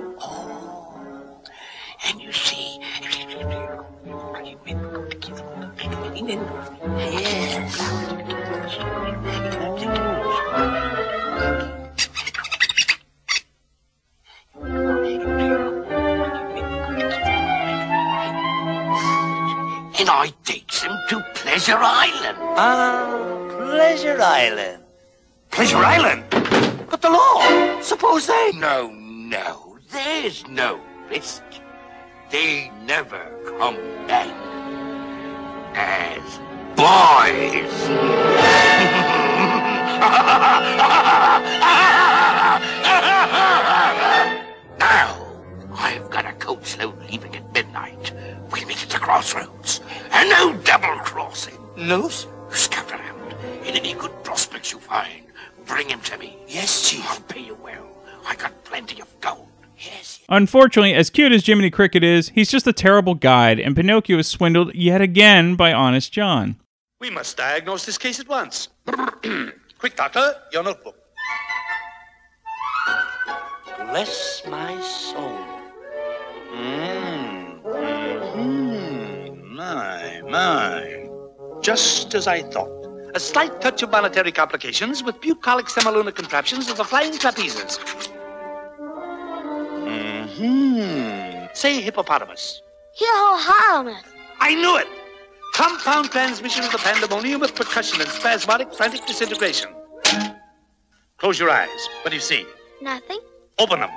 [21.60, 22.38] Pleasure Island.
[22.56, 23.20] Ah,
[23.50, 24.82] Pleasure Island.
[25.52, 26.24] Pleasure Island?
[26.90, 27.82] But the law.
[27.82, 28.54] Suppose they...
[28.56, 31.44] No, no, there's no risk.
[32.32, 33.28] They never
[33.60, 33.76] come
[34.08, 34.32] back
[35.76, 36.40] as
[36.80, 37.90] boys.
[44.80, 45.12] now,
[45.76, 48.14] I've got a coach load leaving at midnight.
[48.50, 49.82] We'll meet at the crossroads.
[50.20, 51.58] And no double crossing.
[51.78, 52.28] No, sir.
[52.50, 53.34] Scout around.
[53.66, 55.24] And any good prospects you find,
[55.66, 56.38] bring him to me.
[56.46, 57.06] Yes, Chief.
[57.10, 57.88] I'll pay you well.
[58.28, 59.48] I got plenty of gold.
[59.78, 60.20] Yes.
[60.28, 64.28] Unfortunately, as cute as Jiminy Cricket is, he's just a terrible guide, and Pinocchio is
[64.28, 66.58] swindled yet again by Honest John.
[67.00, 68.68] We must diagnose this case at once.
[69.78, 70.98] Quick, doctor, your notebook.
[73.78, 75.40] Bless my soul.
[76.54, 77.62] Mmm.
[77.64, 79.56] Mm-hmm.
[79.56, 81.10] My, my.
[81.62, 82.70] Just as I thought.
[83.16, 87.80] A slight touch of monetary complications with bucolic semilunar contraptions of the flying trapezes.
[89.90, 91.48] Mm-hmm.
[91.54, 92.62] Say hippopotamus.
[92.94, 94.04] Hippopotamus.
[94.40, 94.88] I knew it.
[95.54, 99.70] Compound transmission of the pandemonium with percussion and spasmodic frantic disintegration.
[101.18, 101.90] Close your eyes.
[102.02, 102.46] What do you see?
[102.82, 103.20] Nothing.
[103.58, 103.90] Open them.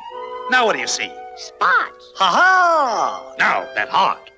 [0.51, 1.12] Now what do you see?
[1.37, 2.12] Spots.
[2.16, 3.35] Ha ha!
[3.38, 4.32] Now that heart.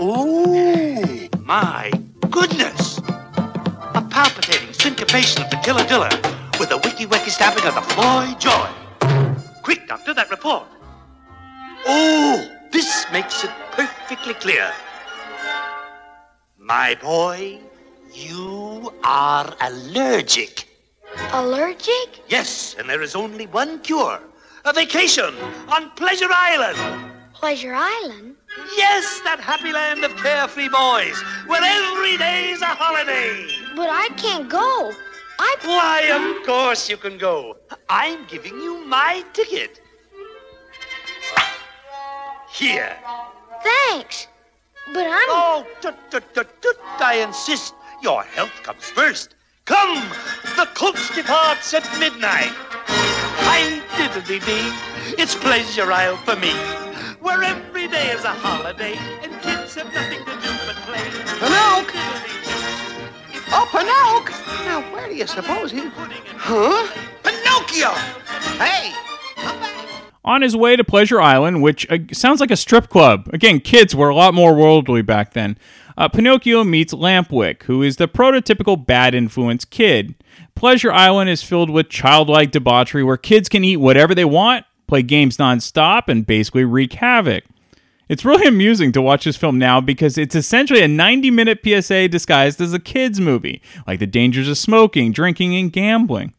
[0.00, 1.90] Ooh, my
[2.30, 2.98] goodness!
[2.98, 6.10] A palpitating syncopation of the killer diller
[6.60, 8.68] with a wicky wicky stabbing of the Floyd Joy.
[9.64, 10.68] Quick, doctor, that report.
[11.84, 14.70] Oh, this makes it perfectly clear.
[16.56, 17.58] My boy,
[18.14, 20.68] you are allergic.
[21.32, 22.22] Allergic?
[22.28, 24.20] Yes, and there is only one cure.
[24.64, 25.34] A vacation
[25.68, 27.10] on Pleasure Island.
[27.34, 28.36] Pleasure Island?
[28.76, 33.46] Yes, that happy land of carefree boys, where every day's a holiday.
[33.74, 34.92] But I can't go.
[35.38, 35.56] I.
[35.64, 37.56] Why, of course you can go.
[37.88, 39.80] I'm giving you my ticket.
[42.52, 42.96] Here.
[43.62, 44.26] Thanks.
[44.92, 45.28] But I'm.
[45.30, 47.74] Oh, tut, tut, tut, tut, I insist.
[48.02, 49.34] Your health comes first.
[49.64, 50.02] Come,
[50.56, 52.54] the coach departs at midnight.
[52.88, 55.20] I diddly dee.
[55.20, 56.52] It's Pleasure Isle for me,
[57.20, 61.02] where every day is a holiday and kids have nothing to do but play.
[61.38, 62.00] Pinocchio!
[62.44, 63.40] Diddly-dee.
[63.50, 64.64] Oh, Pinocchio!
[64.64, 65.90] Now, where do you suppose he...
[66.36, 66.86] Huh?
[67.22, 67.90] Pinocchio!
[68.58, 68.92] Hey!
[69.36, 69.74] Come back!
[70.24, 73.28] On his way to Pleasure Island, which uh, sounds like a strip club.
[73.32, 75.58] Again, kids were a lot more worldly back then.
[75.96, 80.14] Uh, Pinocchio meets Lampwick, who is the prototypical bad influence kid.
[80.54, 85.02] Pleasure Island is filled with childlike debauchery where kids can eat whatever they want, play
[85.02, 87.44] games nonstop, and basically wreak havoc.
[88.08, 92.08] It's really amusing to watch this film now because it's essentially a 90 minute PSA
[92.08, 96.34] disguised as a kids' movie, like the dangers of smoking, drinking, and gambling.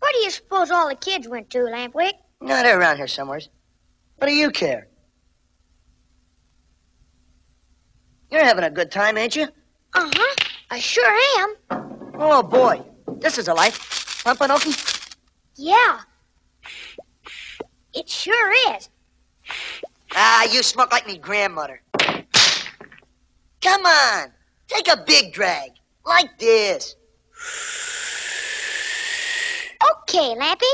[0.00, 2.12] Where do you suppose all the kids went to, Lampwick?
[2.40, 3.40] No, they're around here somewhere.
[4.16, 4.88] What do you care?
[8.30, 9.44] You're having a good time, ain't you?
[9.94, 10.34] Uh huh.
[10.70, 11.54] I sure am.
[12.18, 12.82] Oh, boy.
[13.20, 14.22] This is a life.
[14.24, 14.72] Huh, Pinocchio?
[15.56, 16.00] Yeah.
[17.94, 18.90] It sure is.
[20.14, 21.80] Ah, you smoke like me grandmother.
[23.62, 24.32] Come on.
[24.68, 25.70] Take a big drag.
[26.04, 26.96] Like this.
[30.02, 30.64] Okay, Lampy.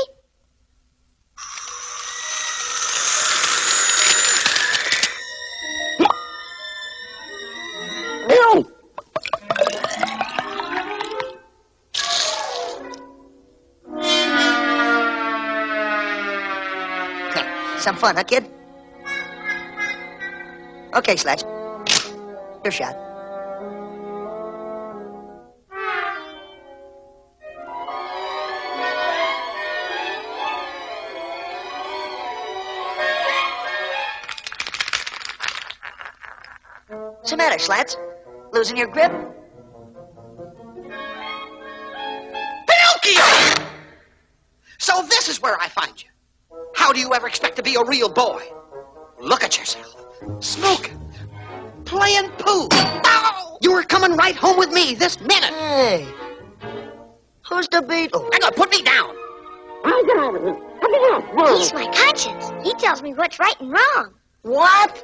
[17.85, 18.43] Some fun, huh, kid?
[20.95, 21.43] Okay, Sledge.
[22.63, 22.95] Your shot.
[36.89, 37.97] What's the matter, Slats?
[38.51, 39.11] Losing your grip?
[47.35, 48.41] Expect to be a real boy?
[49.19, 50.05] Look at yourself.
[50.39, 50.97] Smoking.
[51.83, 52.69] Playing pool.
[52.71, 53.57] Ow!
[53.59, 55.53] You were coming right home with me this minute.
[55.53, 56.07] Hey.
[57.49, 58.21] Who's the beetle?
[58.31, 59.13] Hang on, put me down.
[61.35, 61.57] Whoa.
[61.57, 62.53] He's my conscience.
[62.63, 64.13] He tells me what's right and wrong.
[64.43, 65.03] What?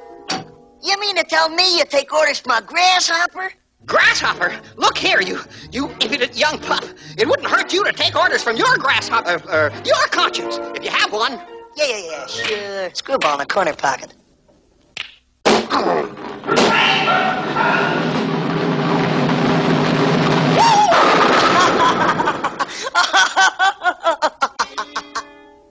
[0.82, 3.52] You mean to tell me you take orders from a grasshopper?
[3.84, 4.58] Grasshopper?
[4.76, 6.84] Look here, you you impudent young pup.
[7.18, 10.82] It wouldn't hurt you to take orders from your grasshopper, uh, uh, your conscience, if
[10.82, 11.38] you have one.
[11.76, 12.90] Yeah, yeah, yeah, sure.
[12.94, 14.14] Screwball in the corner pocket.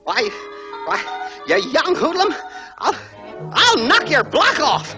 [0.03, 0.29] Why,
[0.85, 2.33] why, you young hoodlum,
[2.79, 2.95] I'll,
[3.53, 4.95] I'll knock your block off.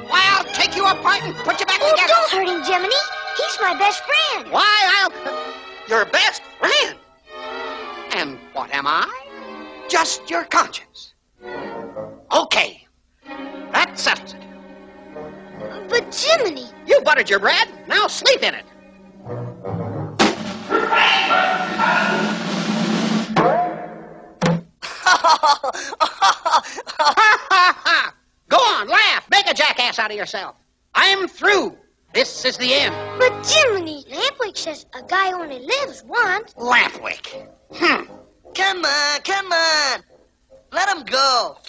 [0.08, 2.14] Why, I'll take you apart and put you back Oh, together.
[2.14, 2.96] don't hurt him, Jiminy.
[3.38, 4.52] He's my best friend.
[4.52, 5.90] Why, I'll...
[5.90, 6.98] Your best friend?
[8.14, 9.08] And what am I?
[9.90, 11.14] Just your conscience.
[12.32, 12.86] Okay,
[13.72, 14.42] that settles it.
[15.90, 18.66] But Jiminy, You buttered your bread, now sleep in it.
[28.50, 29.28] Go on, laugh.
[29.30, 30.56] Make a jackass out of yourself.
[30.94, 31.78] I'm through.
[32.16, 32.96] This is the end.
[33.20, 36.54] but Jiminy, Lampwick says a guy only lives once.
[36.54, 37.50] Lampwick.
[37.74, 38.06] Hmm.
[38.56, 40.00] Come on, come on.
[40.72, 41.58] Let him go.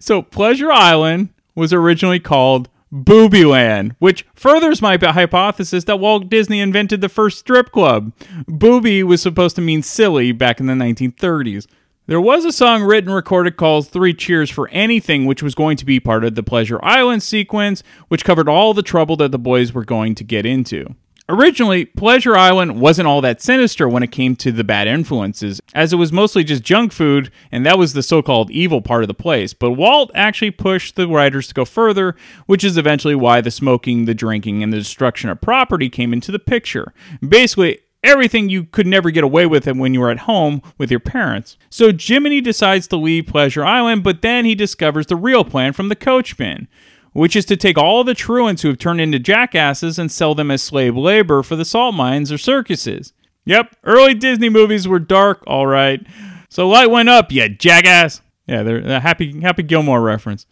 [0.00, 7.00] So, Pleasure Island was originally called Boobyland, which furthers my hypothesis that Walt Disney invented
[7.00, 8.12] the first strip club.
[8.46, 11.66] Booby was supposed to mean silly back in the 1930s.
[12.06, 15.84] There was a song written recorded called Three Cheers for Anything, which was going to
[15.84, 19.72] be part of the Pleasure Island sequence, which covered all the trouble that the boys
[19.72, 20.96] were going to get into.
[21.28, 25.92] Originally, Pleasure Island wasn't all that sinister when it came to the bad influences, as
[25.92, 29.08] it was mostly just junk food, and that was the so called evil part of
[29.08, 29.54] the place.
[29.54, 34.06] But Walt actually pushed the writers to go further, which is eventually why the smoking,
[34.06, 36.92] the drinking, and the destruction of property came into the picture.
[37.26, 41.00] Basically, everything you could never get away with when you were at home with your
[41.00, 41.56] parents.
[41.70, 45.88] So Jiminy decides to leave Pleasure Island, but then he discovers the real plan from
[45.88, 46.68] the coachman
[47.12, 50.50] which is to take all the truants who have turned into jackasses and sell them
[50.50, 53.12] as slave labor for the salt mines or circuses.
[53.44, 56.04] Yep, early Disney movies were dark, all right.
[56.48, 58.22] So light went up, you jackass.
[58.46, 60.46] Yeah, they're a happy Happy Gilmore reference.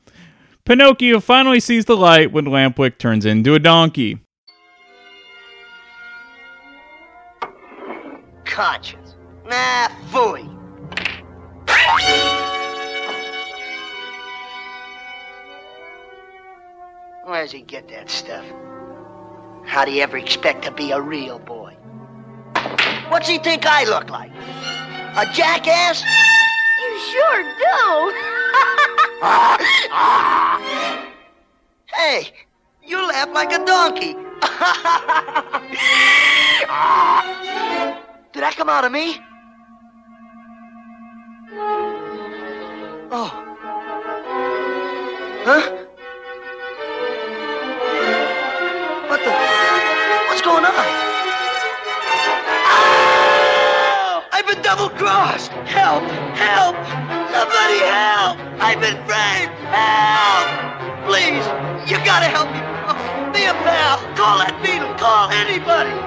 [0.64, 4.18] Pinocchio finally sees the light when Lampwick turns into a donkey.
[8.50, 9.14] Conscience.
[9.48, 10.44] Nah, phooey.
[17.24, 18.44] Where's he get that stuff?
[19.64, 21.76] How do you ever expect to be a real boy?
[23.08, 24.32] What's he think I look like?
[24.32, 26.02] A jackass?
[26.80, 28.12] You sure do.
[31.92, 32.32] Hey,
[32.82, 34.16] you laugh like a donkey.
[38.32, 39.18] Did that come out of me?
[43.10, 43.26] Oh.
[45.42, 45.62] Huh?
[49.08, 49.30] What the?
[50.30, 50.70] What's going on?
[52.70, 54.22] Oh!
[54.30, 55.50] I've been double crossed!
[55.66, 56.04] Help!
[56.38, 56.76] Help!
[57.34, 58.38] Somebody help!
[58.62, 59.50] I've been framed!
[59.74, 60.46] Help!
[61.10, 61.42] Please,
[61.90, 62.60] you gotta help me!
[62.86, 62.94] Oh,
[63.34, 63.98] be a pal!
[64.14, 64.94] Call that beetle!
[64.94, 65.98] Call anybody!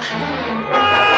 [0.00, 1.09] ました。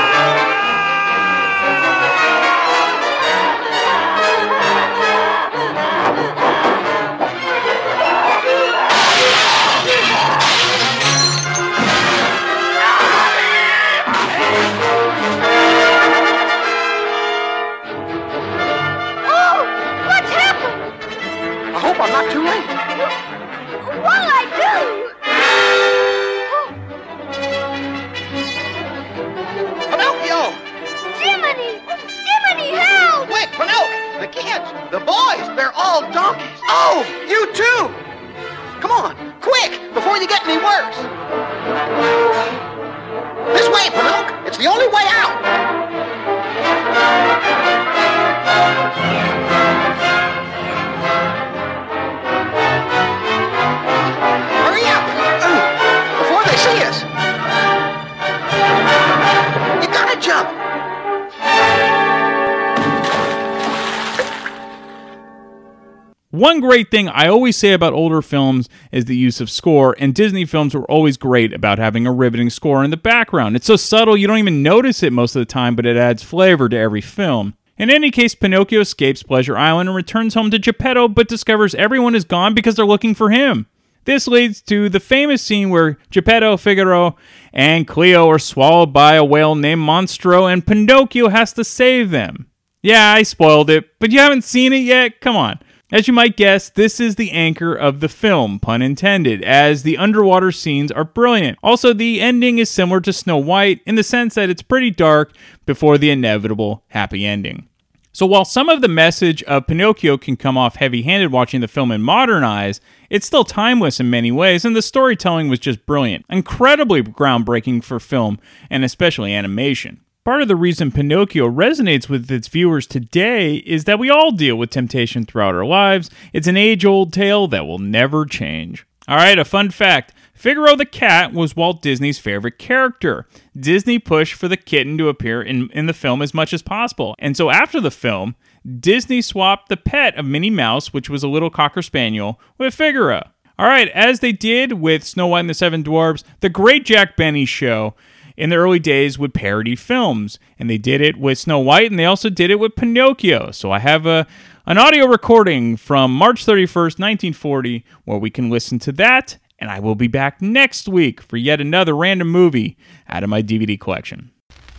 [66.52, 70.14] One great thing I always say about older films is the use of score, and
[70.14, 73.56] Disney films were always great about having a riveting score in the background.
[73.56, 76.22] It's so subtle you don't even notice it most of the time, but it adds
[76.22, 77.54] flavor to every film.
[77.78, 82.14] In any case, Pinocchio escapes Pleasure Island and returns home to Geppetto, but discovers everyone
[82.14, 83.66] is gone because they're looking for him.
[84.04, 87.16] This leads to the famous scene where Geppetto, Figaro,
[87.54, 92.50] and Cleo are swallowed by a whale named Monstro, and Pinocchio has to save them.
[92.82, 95.22] Yeah, I spoiled it, but you haven't seen it yet?
[95.22, 95.58] Come on.
[95.92, 99.98] As you might guess, this is the anchor of the film, pun intended, as the
[99.98, 101.58] underwater scenes are brilliant.
[101.62, 105.34] Also, the ending is similar to Snow White in the sense that it's pretty dark
[105.66, 107.68] before the inevitable happy ending.
[108.10, 111.68] So, while some of the message of Pinocchio can come off heavy handed watching the
[111.68, 112.80] film in modern eyes,
[113.10, 116.24] it's still timeless in many ways, and the storytelling was just brilliant.
[116.30, 118.38] Incredibly groundbreaking for film,
[118.70, 120.00] and especially animation.
[120.24, 124.54] Part of the reason Pinocchio resonates with its viewers today is that we all deal
[124.54, 126.10] with temptation throughout our lives.
[126.32, 128.86] It's an age old tale that will never change.
[129.08, 133.26] All right, a fun fact Figaro the cat was Walt Disney's favorite character.
[133.58, 137.16] Disney pushed for the kitten to appear in, in the film as much as possible.
[137.18, 138.36] And so after the film,
[138.78, 143.28] Disney swapped the pet of Minnie Mouse, which was a little Cocker Spaniel, with Figaro.
[143.58, 147.16] All right, as they did with Snow White and the Seven Dwarfs, the great Jack
[147.16, 147.94] Benny show
[148.36, 150.38] in the early days would parody films.
[150.58, 153.50] And they did it with Snow White and they also did it with Pinocchio.
[153.50, 154.26] So I have a
[154.64, 159.38] an audio recording from March 31st, 1940, where we can listen to that.
[159.58, 162.76] And I will be back next week for yet another random movie
[163.08, 164.30] out of my DVD collection.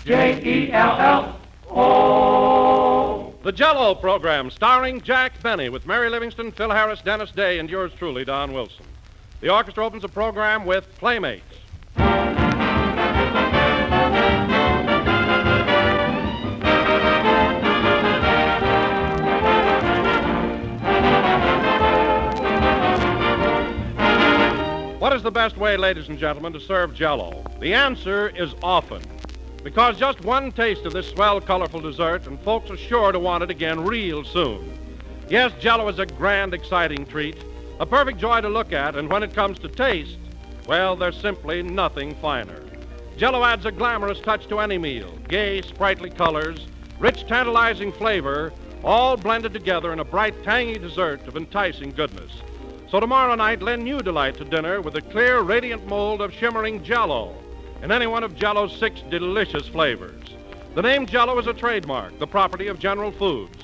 [0.06, 1.40] J E L L
[1.70, 3.34] O.
[3.44, 7.92] The Jello program starring Jack Benny with Mary Livingstone, Phil Harris, Dennis Day, and yours
[7.98, 8.86] truly, Don Wilson.
[9.42, 11.44] The orchestra opens the program with Playmates.
[25.04, 27.44] What is the best way, ladies and gentlemen, to serve Jello?
[27.60, 29.02] The answer is often.
[29.62, 33.44] Because just one taste of this swell, colorful dessert, and folks are sure to want
[33.44, 34.72] it again real soon.
[35.28, 37.36] Yes, Jello is a grand, exciting treat,
[37.82, 40.20] a perfect joy to look at, and when it comes to taste,
[40.70, 42.64] well, there's simply nothing finer.
[43.18, 48.54] Jello adds a glamorous touch to any meal gay, sprightly colors, rich, tantalizing flavor,
[48.86, 52.32] all blended together in a bright, tangy dessert of enticing goodness.
[52.94, 56.84] So tomorrow night, lend new delight to dinner with a clear, radiant mold of shimmering
[56.84, 57.36] Jello
[57.82, 60.22] in any one of Jello's six delicious flavors.
[60.76, 63.58] The name Jello is a trademark, the property of General Foods.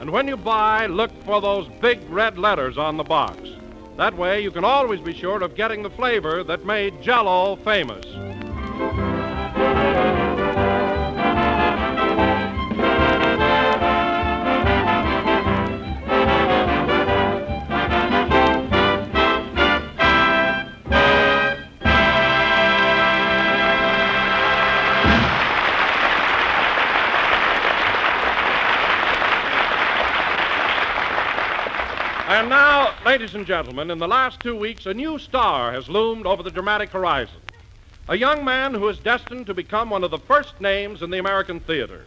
[0.00, 3.40] And when you buy, look for those big red letters on the box.
[3.96, 8.06] That way, you can always be sure of getting the flavor that made Jello famous.
[33.06, 36.50] Ladies and gentlemen, in the last two weeks, a new star has loomed over the
[36.50, 37.40] dramatic horizon.
[38.08, 41.18] A young man who is destined to become one of the first names in the
[41.18, 42.04] American theater.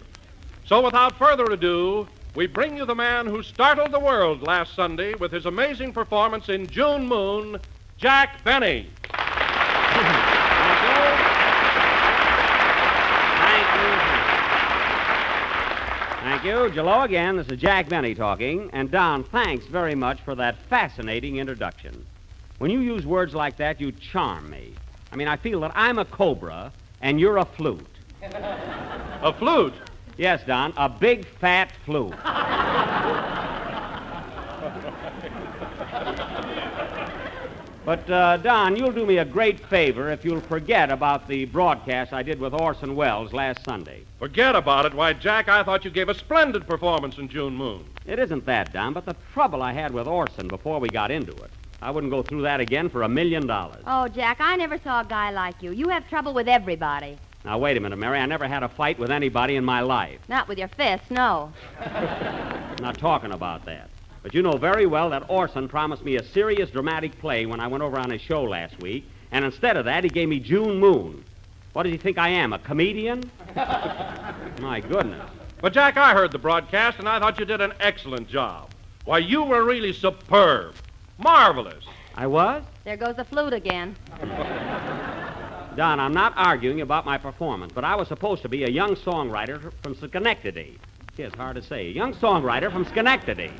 [0.65, 5.13] So, without further ado, we bring you the man who startled the world last Sunday
[5.13, 7.61] with his amazing performance in June Moon,
[7.97, 8.89] Jack Benny.
[16.41, 16.69] Thank you.
[16.71, 17.35] Jello again.
[17.35, 18.69] This is Jack Benny talking.
[18.71, 22.05] And Don, thanks very much for that fascinating introduction.
[22.59, 24.73] When you use words like that, you charm me.
[25.11, 26.71] I mean, I feel that I'm a cobra
[27.01, 27.85] and you're a flute.
[28.21, 29.73] A flute?
[30.15, 32.13] Yes, Don, a big fat flute.
[37.89, 42.13] But, uh, Don, you'll do me a great favor if you'll forget about the broadcast
[42.13, 44.03] I did with Orson Welles last Sunday.
[44.19, 44.93] Forget about it.
[44.93, 47.83] Why, Jack, I thought you gave a splendid performance in June Moon.
[48.05, 51.31] It isn't that, Don, but the trouble I had with Orson before we got into
[51.31, 51.49] it.
[51.81, 53.81] I wouldn't go through that again for a million dollars.
[53.87, 55.71] Oh, Jack, I never saw a guy like you.
[55.71, 57.17] You have trouble with everybody.
[57.43, 58.19] Now, wait a minute, Mary.
[58.19, 60.19] I never had a fight with anybody in my life.
[60.29, 61.51] Not with your fists, no.
[61.79, 63.89] I'm not talking about that.
[64.21, 67.67] But you know very well that Orson promised me a serious dramatic play when I
[67.67, 70.79] went over on his show last week, and instead of that, he gave me June
[70.79, 71.23] Moon.
[71.73, 73.29] What does he think I am, a comedian?
[73.55, 75.29] My goodness.
[75.61, 78.69] But, Jack, I heard the broadcast, and I thought you did an excellent job.
[79.05, 80.75] Why, you were really superb.
[81.17, 81.85] Marvelous.
[82.15, 82.63] I was?
[82.83, 83.95] There goes the flute again.
[85.75, 88.95] Don, I'm not arguing about my performance, but I was supposed to be a young
[88.95, 90.77] songwriter from Schenectady.
[91.15, 91.87] Gee, it's hard to say.
[91.87, 93.51] A young songwriter from Schenectady.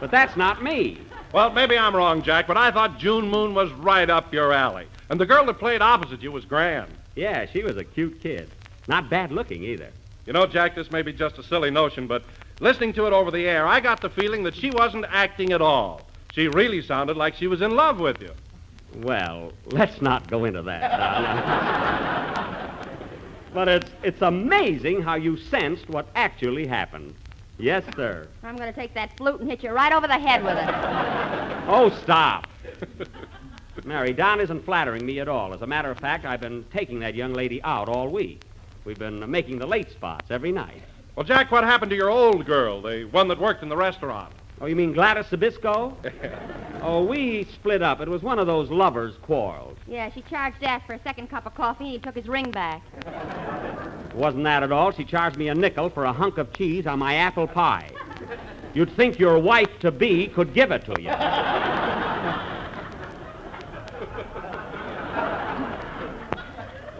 [0.00, 0.98] But that's not me.
[1.32, 4.86] Well, maybe I'm wrong, Jack, but I thought June Moon was right up your alley.
[5.10, 6.90] And the girl that played opposite you was grand.
[7.14, 8.48] Yeah, she was a cute kid.
[8.86, 9.90] Not bad looking either.
[10.26, 12.22] You know, Jack, this may be just a silly notion, but
[12.60, 15.60] listening to it over the air, I got the feeling that she wasn't acting at
[15.60, 16.02] all.
[16.32, 18.30] She really sounded like she was in love with you.
[19.02, 20.90] Well, let's not go into that,
[23.54, 27.14] but it's, it's amazing how you sensed what actually happened.
[27.58, 28.28] Yes, sir.
[28.44, 30.68] I'm going to take that flute and hit you right over the head with it.
[31.68, 32.46] Oh, stop.
[33.84, 35.52] Mary, Don isn't flattering me at all.
[35.52, 38.42] As a matter of fact, I've been taking that young lady out all week.
[38.84, 40.82] We've been making the late spots every night.
[41.16, 44.32] Well, Jack, what happened to your old girl, the one that worked in the restaurant?
[44.60, 45.94] Oh, you mean Gladys Zybisco?
[46.82, 48.00] oh, we split up.
[48.00, 49.78] It was one of those lovers' quarrels.
[49.86, 52.50] Yeah, she charged Dash for a second cup of coffee and he took his ring
[52.50, 52.82] back.
[54.14, 54.90] Wasn't that at all?
[54.90, 57.88] She charged me a nickel for a hunk of cheese on my apple pie.
[58.74, 61.10] You'd think your wife to be could give it to you.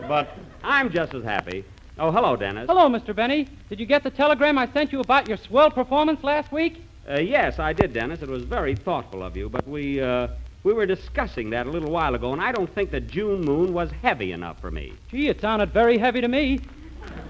[0.09, 0.29] but
[0.63, 1.65] I'm just as happy.
[1.99, 2.67] Oh, hello, Dennis.
[2.69, 3.15] Hello, Mr.
[3.15, 3.49] Benny.
[3.69, 6.85] Did you get the telegram I sent you about your swell performance last week?
[7.09, 8.21] Uh, yes, I did, Dennis.
[8.21, 10.29] It was very thoughtful of you, but we, uh,
[10.63, 13.73] we were discussing that a little while ago, and I don't think the June moon
[13.73, 14.93] was heavy enough for me.
[15.11, 16.61] Gee, it sounded very heavy to me.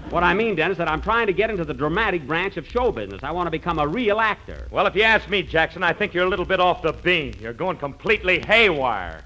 [0.09, 2.67] What I mean, Dennis, is that I'm trying to get into the dramatic branch of
[2.67, 3.23] show business.
[3.23, 4.67] I want to become a real actor.
[4.69, 7.33] Well, if you ask me, Jackson, I think you're a little bit off the beam.
[7.39, 9.23] You're going completely haywire.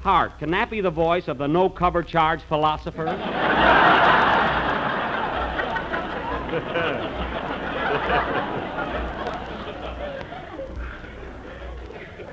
[0.00, 3.08] Hart, can that be the voice of the no cover charge philosopher?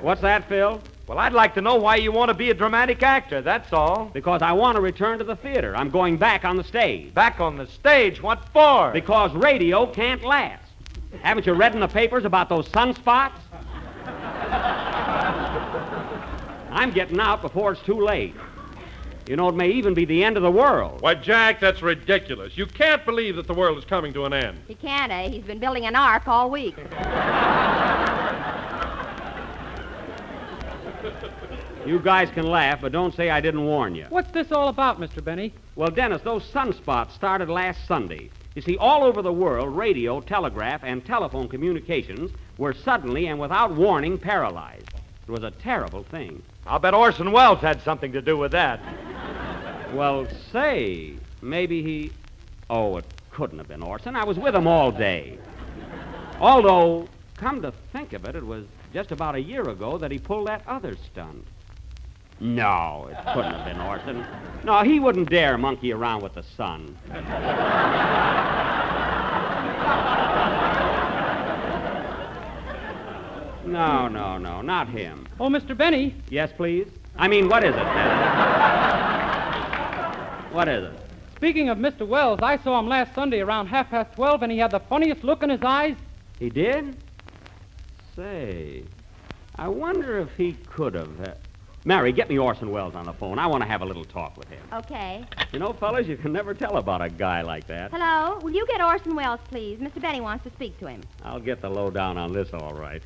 [0.00, 0.80] What's that, Phil?
[1.06, 4.10] Well, I'd like to know why you want to be a dramatic actor, that's all.
[4.14, 5.76] Because I want to return to the theater.
[5.76, 7.12] I'm going back on the stage.
[7.12, 8.22] Back on the stage?
[8.22, 8.92] What for?
[8.92, 10.64] Because radio can't last.
[11.22, 13.40] Haven't you read in the papers about those sunspots?
[16.70, 18.34] I'm getting out before it's too late.
[19.28, 21.02] You know, it may even be the end of the world.
[21.02, 22.56] Why, Jack, that's ridiculous.
[22.56, 24.58] You can't believe that the world is coming to an end.
[24.66, 25.28] He can't, eh?
[25.28, 26.76] He's been building an ark all week.
[31.86, 34.06] You guys can laugh, but don't say I didn't warn you.
[34.10, 35.24] What's this all about, Mr.
[35.24, 35.54] Benny?
[35.74, 38.30] Well, Dennis, those sunspots started last Sunday.
[38.54, 43.74] You see, all over the world, radio, telegraph, and telephone communications were suddenly and without
[43.74, 44.88] warning paralyzed.
[45.26, 46.42] It was a terrible thing.
[46.66, 48.80] I'll bet Orson Welles had something to do with that.
[49.94, 52.12] Well, say, maybe he.
[52.68, 54.16] Oh, it couldn't have been Orson.
[54.16, 55.38] I was with him all day.
[56.40, 60.18] Although, come to think of it, it was just about a year ago that he
[60.18, 61.46] pulled that other stunt.
[62.40, 64.24] No, it couldn't have been Orson.
[64.64, 66.96] No, he wouldn't dare monkey around with the sun.
[73.66, 75.26] No, no, no, not him.
[75.38, 75.76] Oh, Mr.
[75.76, 76.14] Benny.
[76.28, 76.88] Yes, please?
[77.16, 77.86] I mean, what is it?
[80.52, 80.92] what is it?
[81.36, 82.06] Speaking of Mr.
[82.06, 85.22] Welles, I saw him last Sunday around half past twelve, and he had the funniest
[85.24, 85.96] look in his eyes.
[86.38, 86.96] He did?
[88.20, 88.84] Say,
[89.56, 91.20] I wonder if he could have.
[91.26, 91.32] Uh...
[91.86, 93.38] Mary, get me Orson Welles on the phone.
[93.38, 94.60] I want to have a little talk with him.
[94.74, 95.24] Okay.
[95.54, 97.90] You know, fellas, you can never tell about a guy like that.
[97.90, 98.38] Hello?
[98.42, 99.78] Will you get Orson Welles, please?
[99.78, 100.02] Mr.
[100.02, 101.00] Benny wants to speak to him.
[101.24, 103.02] I'll get the lowdown on this, all right.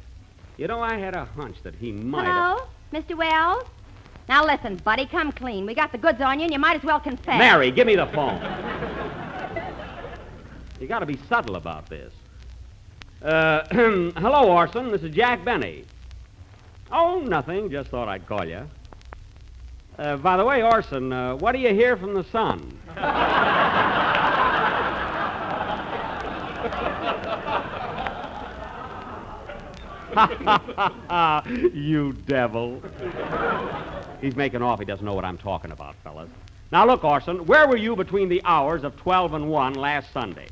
[0.56, 2.26] You know, I had a hunch that he might.
[2.26, 2.66] Hello?
[2.92, 3.16] Mr.
[3.16, 3.68] Welles?
[4.28, 5.64] Now listen, buddy, come clean.
[5.64, 7.38] We got the goods on you, and you might as well confess.
[7.38, 8.40] Mary, give me the phone.
[10.80, 12.12] you got to be subtle about this.
[13.24, 14.92] Uh, hello, Orson.
[14.92, 15.86] This is Jack Benny.
[16.92, 17.70] Oh, nothing.
[17.70, 18.68] Just thought I'd call you.
[19.98, 22.78] Uh, by the way, Orson, uh, what do you hear from the sun?
[31.74, 32.82] you devil.
[34.20, 34.80] He's making off.
[34.80, 36.28] He doesn't know what I'm talking about, fellas.
[36.70, 40.48] Now, look, Orson, where were you between the hours of 12 and 1 last Sunday?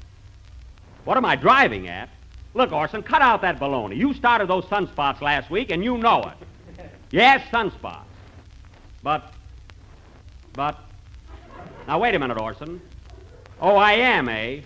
[1.05, 2.09] What am I driving at?
[2.55, 3.97] Look, Orson, cut out that baloney.
[3.97, 6.89] You started those sunspots last week, and you know it.
[7.11, 8.05] Yes, sunspots.
[9.03, 9.33] But,
[10.53, 10.79] but,
[11.87, 12.81] now wait a minute, Orson.
[13.61, 14.61] Oh, I am, eh?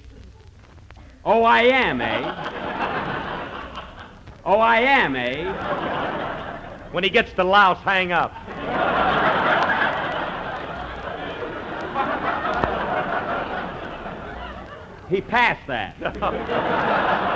[1.25, 2.23] Oh, I am, eh?
[4.45, 5.53] Oh, I am, eh?
[6.93, 8.33] When he gets the louse, hang up.
[15.09, 17.35] He passed that.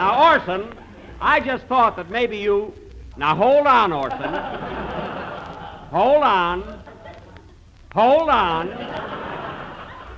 [0.00, 0.72] now, Orson,
[1.20, 2.72] I just thought that maybe you.
[3.18, 4.32] Now, hold on, Orson.
[5.90, 6.82] Hold on.
[7.92, 8.68] Hold on.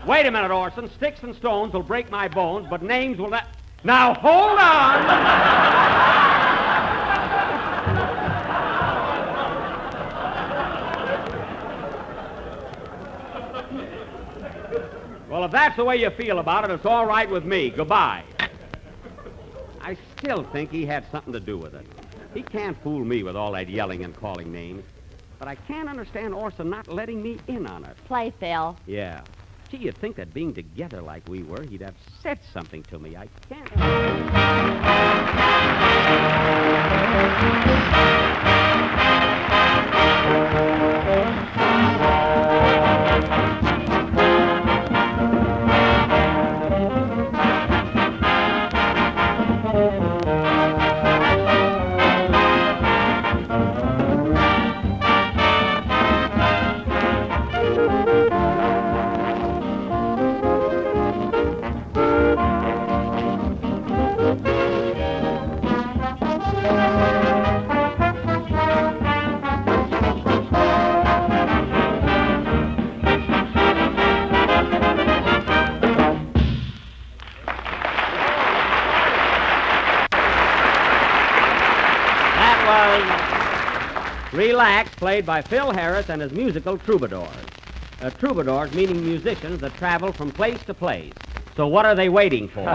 [0.07, 0.89] Wait a minute, Orson.
[0.89, 3.49] Sticks and stones will break my bones, but names will not.
[3.83, 5.03] Now, hold on.
[15.28, 17.70] Well, if that's the way you feel about it, it's all right with me.
[17.70, 18.22] Goodbye
[20.22, 21.84] still think he had something to do with it.
[22.32, 24.84] He can't fool me with all that yelling and calling names.
[25.40, 27.96] But I can't understand Orson not letting me in on it.
[28.06, 28.78] Play, Phil.
[28.86, 29.22] Yeah.
[29.68, 33.16] Gee, you'd think that being together like we were, he'd have said something to me.
[33.16, 33.68] I can't.
[84.62, 87.26] Relax, played by Phil Harris and his musical troubadours.
[88.00, 91.12] Uh, troubadours meaning musicians that travel from place to place.
[91.56, 92.60] So what are they waiting for?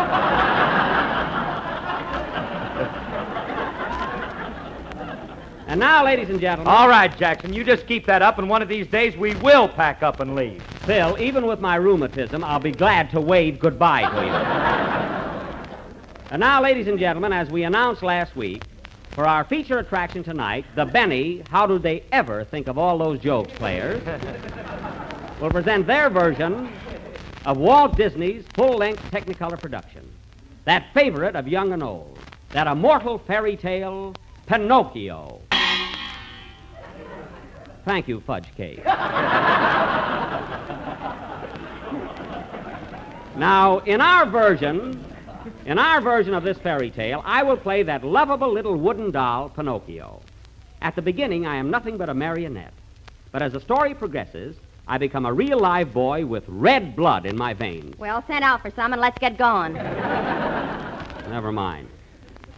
[5.69, 6.73] and now, ladies and gentlemen.
[6.73, 9.69] All right, Jackson, you just keep that up, and one of these days we will
[9.69, 10.61] pack up and leave.
[10.85, 14.31] Phil, even with my rheumatism, I'll be glad to wave goodbye to you.
[16.31, 18.61] and now, ladies and gentlemen, as we announced last week,
[19.17, 23.19] for our feature attraction tonight, the Benny, How Did They Ever Think of All Those
[23.19, 23.99] Jokes players,
[25.41, 26.71] will present their version
[27.43, 30.07] of Walt Disney's full length Technicolor production.
[30.65, 34.13] That favorite of young and old, that immortal fairy tale,
[34.45, 35.41] Pinocchio.
[37.85, 38.85] Thank you, Fudge Cake.
[43.35, 45.03] now, in our version,
[45.67, 49.49] in our version of this fairy tale, I will play that lovable little wooden doll,
[49.49, 50.21] Pinocchio.
[50.81, 52.73] At the beginning, I am nothing but a marionette.
[53.33, 54.55] But as the story progresses,
[54.87, 57.97] I become a real live boy with red blood in my veins.
[57.97, 59.73] Well, send out for some and let's get going.
[61.29, 61.89] Never mind.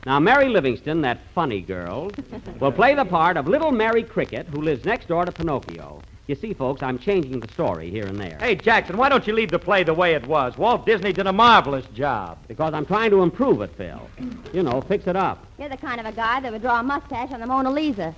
[0.05, 2.11] Now, Mary Livingstone, that funny girl,
[2.59, 6.03] will play the part of little Mary Cricket, who lives next door to Pinocchio.
[6.29, 8.37] You see, folks, I'm changing the story here and there.
[8.39, 10.55] Hey, Jackson, why don't you leave the play the way it was?
[10.59, 12.37] Walt Disney did a marvelous job.
[12.47, 14.07] Because I'm trying to improve it, Phil.
[14.53, 15.43] You know, fix it up.
[15.57, 18.13] You're the kind of a guy that would draw a mustache on the Mona Lisa.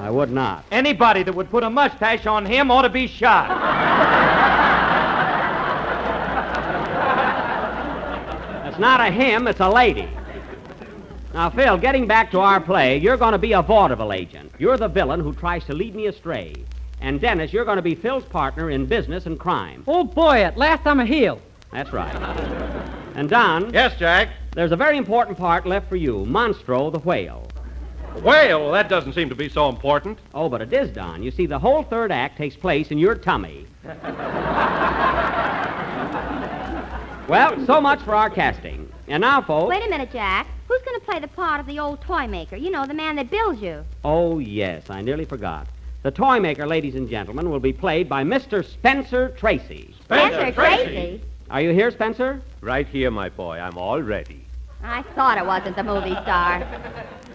[0.00, 0.66] I would not.
[0.70, 3.48] Anybody that would put a mustache on him ought to be shot.
[8.68, 10.10] It's not a him, it's a lady.
[11.32, 14.52] Now, Phil, getting back to our play, you're going to be a vaudeville agent.
[14.58, 16.52] You're the villain who tries to lead me astray.
[17.02, 19.82] And Dennis, you're going to be Phil's partner in business and crime.
[19.88, 21.42] Oh, boy, at last I'm a heel.
[21.72, 22.14] That's right.
[23.16, 23.72] And Don.
[23.72, 24.28] Yes, Jack.
[24.52, 27.48] There's a very important part left for you Monstro the whale.
[28.22, 28.70] Whale?
[28.70, 30.20] That doesn't seem to be so important.
[30.32, 31.24] Oh, but it is, Don.
[31.24, 33.66] You see, the whole third act takes place in your tummy.
[37.28, 38.88] well, so much for our casting.
[39.08, 39.68] And now, folks.
[39.68, 40.46] Wait a minute, Jack.
[40.68, 42.54] Who's going to play the part of the old toy maker?
[42.54, 43.84] You know, the man that builds you.
[44.04, 45.66] Oh, yes, I nearly forgot.
[46.02, 48.64] The toy maker, ladies and gentlemen, will be played by Mr.
[48.64, 49.94] Spencer Tracy.
[50.04, 51.20] Spencer Tracy?
[51.48, 52.42] Are you here, Spencer?
[52.60, 53.58] Right here, my boy.
[53.58, 54.44] I'm all ready.
[54.82, 56.58] I thought it wasn't the movie star.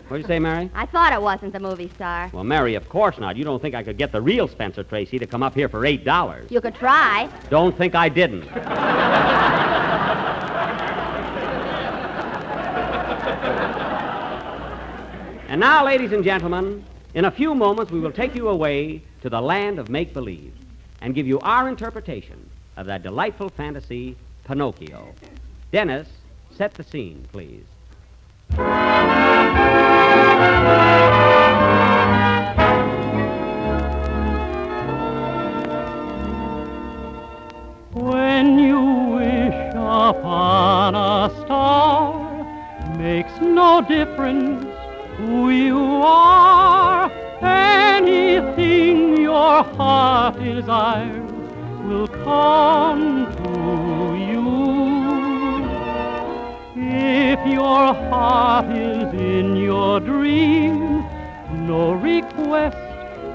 [0.10, 0.70] What'd you say, Mary?
[0.76, 2.30] I thought it wasn't the movie star.
[2.34, 3.38] Well, Mary, of course not.
[3.38, 5.82] You don't think I could get the real Spencer Tracy to come up here for
[5.82, 6.52] $8.
[6.52, 7.30] You could try.
[7.50, 8.50] Don't think I didn't.
[15.50, 16.84] And now, ladies and gentlemen,
[17.18, 20.54] in a few moments we will take you away to the land of make believe
[21.02, 22.48] and give you our interpretation
[22.78, 25.16] of that delightful fantasy, Pinocchio.
[25.72, 26.08] Dennis,
[26.56, 27.64] set the scene, please.
[37.94, 38.80] When you
[39.16, 44.67] wish upon a star, makes no difference
[45.18, 47.12] who you are.
[47.42, 51.32] Anything your heart desires
[51.84, 53.52] will come to
[54.32, 54.48] you.
[56.76, 61.04] If your heart is in your dream,
[61.52, 62.78] no request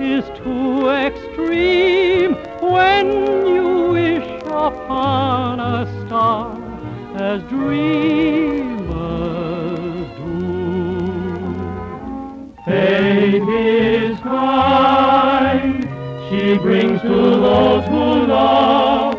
[0.01, 6.57] is too extreme when you wish upon a star
[7.17, 8.83] as dreamers
[12.65, 15.83] Faith is kind,
[16.29, 19.17] she brings to those who love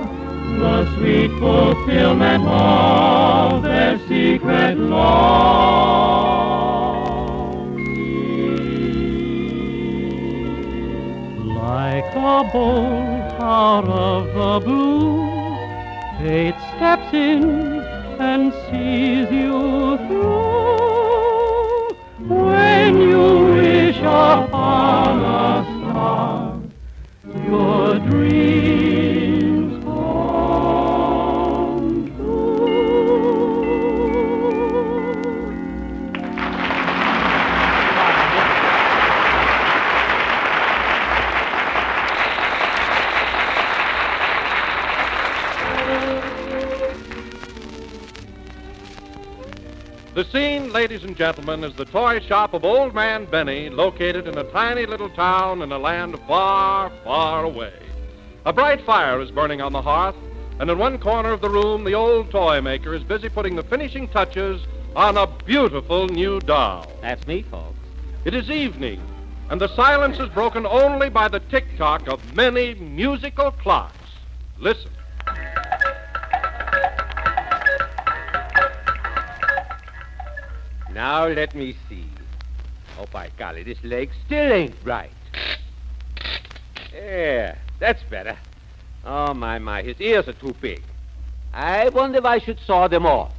[0.60, 5.10] the sweet fulfillment of their secret longing.
[11.46, 15.28] Like a bolt out of the blue,
[16.18, 17.44] fate steps in
[18.22, 20.93] and sees you through.
[22.28, 26.62] When you wish upon a star,
[27.46, 29.03] your dreams
[50.14, 54.38] The scene, ladies and gentlemen, is the toy shop of Old Man Benny, located in
[54.38, 57.74] a tiny little town in a land far, far away.
[58.46, 60.16] A bright fire is burning on the hearth,
[60.60, 63.64] and in one corner of the room, the old toy maker is busy putting the
[63.64, 64.62] finishing touches
[64.96, 66.92] on a beautiful new doll.
[67.02, 67.80] That's me, folks.
[68.24, 69.02] It is evening,
[69.50, 73.98] And the silence is broken only by the tick tock of many musical clocks.
[74.60, 74.92] Listen.
[80.94, 82.06] Now let me see.
[83.00, 85.10] Oh, by golly, this leg still ain't right.
[86.94, 88.38] Yeah, that's better.
[89.04, 90.82] Oh, my, my, his ears are too big.
[91.54, 93.34] I wonder if I should saw them off.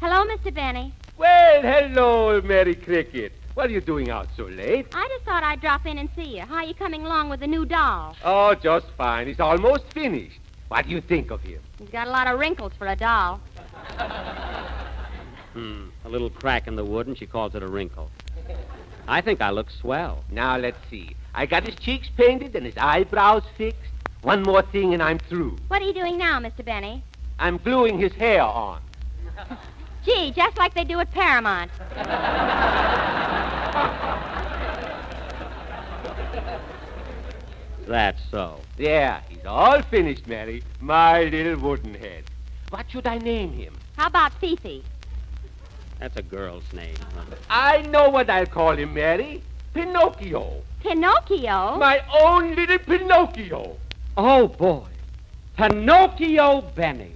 [0.00, 0.52] Hello, Mr.
[0.52, 0.92] Benny.
[1.16, 3.32] Well, hello, Mary Cricket.
[3.54, 4.86] What are you doing out so late?
[4.94, 6.42] I just thought I'd drop in and see you.
[6.42, 8.16] How are you coming along with the new doll?
[8.24, 9.26] Oh, just fine.
[9.26, 10.40] He's almost finished.
[10.68, 11.60] What do you think of him?
[11.78, 13.40] He's got a lot of wrinkles for a doll.
[15.52, 15.88] Hmm.
[16.04, 18.10] A little crack in the wood, and she calls it a wrinkle.
[19.06, 20.24] I think I look swell.
[20.30, 21.16] Now, let's see.
[21.34, 23.78] I got his cheeks painted and his eyebrows fixed.
[24.22, 25.56] One more thing and I'm through.
[25.68, 26.64] What are you doing now, Mr.
[26.64, 27.02] Benny?
[27.38, 28.80] I'm gluing his hair on.
[30.04, 31.70] Gee, just like they do at Paramount.
[37.86, 38.60] That's so.
[38.78, 40.62] Yeah, he's all finished, Mary.
[40.80, 42.24] My little wooden head.
[42.70, 43.74] What should I name him?
[43.96, 44.84] How about Fifi?
[46.02, 46.96] That's a girl's name.
[47.48, 49.40] I know what I'll call him, Mary.
[49.72, 50.60] Pinocchio.
[50.80, 51.76] Pinocchio?
[51.76, 53.76] My own little Pinocchio.
[54.16, 54.88] Oh, boy.
[55.56, 57.12] Pinocchio Benny.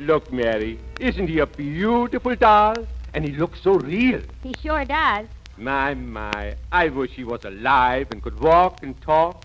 [0.00, 2.74] Look, Mary, isn't he a beautiful doll?
[3.14, 4.20] And he looks so real.
[4.42, 5.28] He sure does.
[5.56, 9.44] My, my, I wish he was alive and could walk and talk.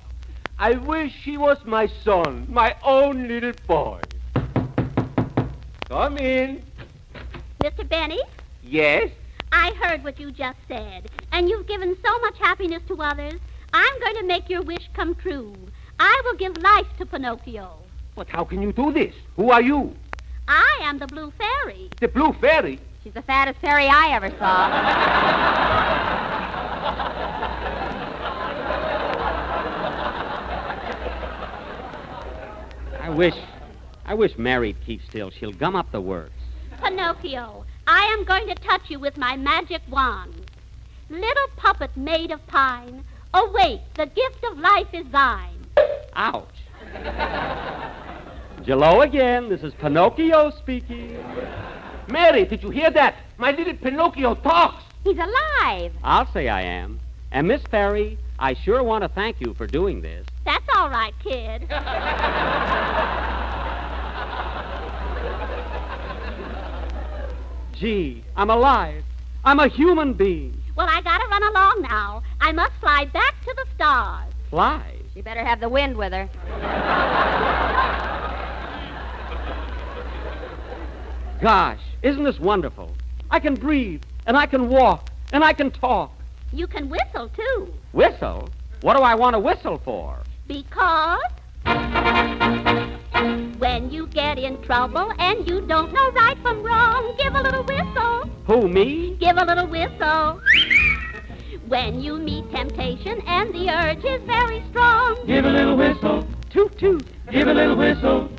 [0.62, 4.02] I wish he was my son, my own little boy.
[5.88, 6.62] Come in.
[7.64, 7.88] Mr.
[7.88, 8.20] Benny,
[8.62, 9.10] Yes?
[9.54, 13.40] I heard what you just said, and you've given so much happiness to others.
[13.74, 15.56] I'm going to make your wish come true.
[15.98, 17.72] I will give life to Pinocchio.
[18.16, 19.16] But how can you do this?
[19.38, 19.96] Who are you?
[20.48, 21.90] I am the Blue Fairy.
[22.02, 22.80] The Blue Fairy?
[23.04, 25.96] She's the fattest fairy I ever saw.
[33.10, 33.34] I wish.
[34.06, 35.32] I wish Mary'd keep still.
[35.32, 36.32] She'll gum up the works.
[36.80, 40.52] Pinocchio, I am going to touch you with my magic wand.
[41.10, 43.04] Little puppet made of pine,
[43.34, 45.66] awake, the gift of life is thine.
[46.14, 46.54] Ouch.
[48.64, 49.50] Jello again.
[49.50, 51.18] This is Pinocchio speaking.
[52.10, 53.16] Mary, did you hear that?
[53.40, 54.84] My little Pinocchio talks.
[55.04, 55.94] He's alive.
[56.04, 57.00] I'll say I am.
[57.32, 60.28] And Miss Fairy, I sure want to thank you for doing this.
[60.50, 61.70] That's all right, kid.
[67.74, 69.04] Gee, I'm alive.
[69.46, 70.60] I'm a human being.
[70.76, 72.24] well, I gotta run along now.
[72.42, 74.34] I must fly back to the stars.
[74.50, 74.96] Fly.
[75.14, 76.28] She better have the wind with her.
[81.44, 82.96] Gosh, isn't this wonderful?
[83.30, 86.12] I can breathe, and I can walk, and I can talk.
[86.52, 88.50] You can whistle, too, Whistle?
[88.82, 90.18] What do I want to whistle for?
[90.50, 91.22] Because
[93.60, 97.64] when you get in trouble and you don't know right from wrong, give a little
[97.64, 98.28] whistle.
[98.48, 99.16] Who, me?
[99.20, 100.42] Give a little whistle.
[101.68, 106.28] When you meet temptation and the urge is very strong, Give a little whistle.
[106.50, 107.06] Toot toot.
[107.32, 108.32] Give a little whistle.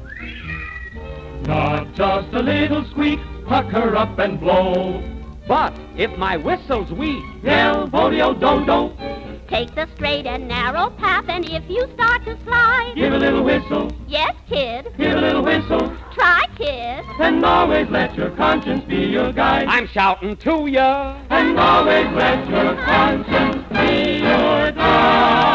[1.43, 3.21] Not just a little squeak.
[3.47, 5.01] Pucker up and blow.
[5.47, 9.11] But if my whistle's weak, Yell, Bodeo, don't, do.
[9.51, 13.43] Take the straight and narrow path, and if you start to slide, Give a little
[13.43, 13.91] whistle.
[14.07, 15.93] yes, kid, Give a little whistle.
[16.15, 17.05] try, kid.
[17.21, 19.67] And always let your conscience be your guide.
[19.69, 21.17] I'm shouting to ya.
[21.31, 25.51] And always let your conscience be your guide.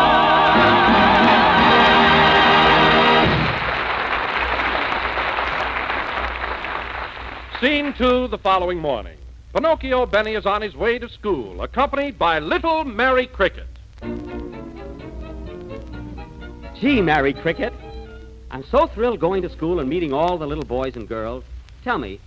[7.62, 9.18] Scene two the following morning.
[9.54, 13.68] Pinocchio Benny is on his way to school, accompanied by little Mary Cricket.
[16.80, 17.74] Gee, Mary Cricket.
[18.52, 21.44] I'm so thrilled going to school and meeting all the little boys and girls.
[21.84, 22.20] Tell me,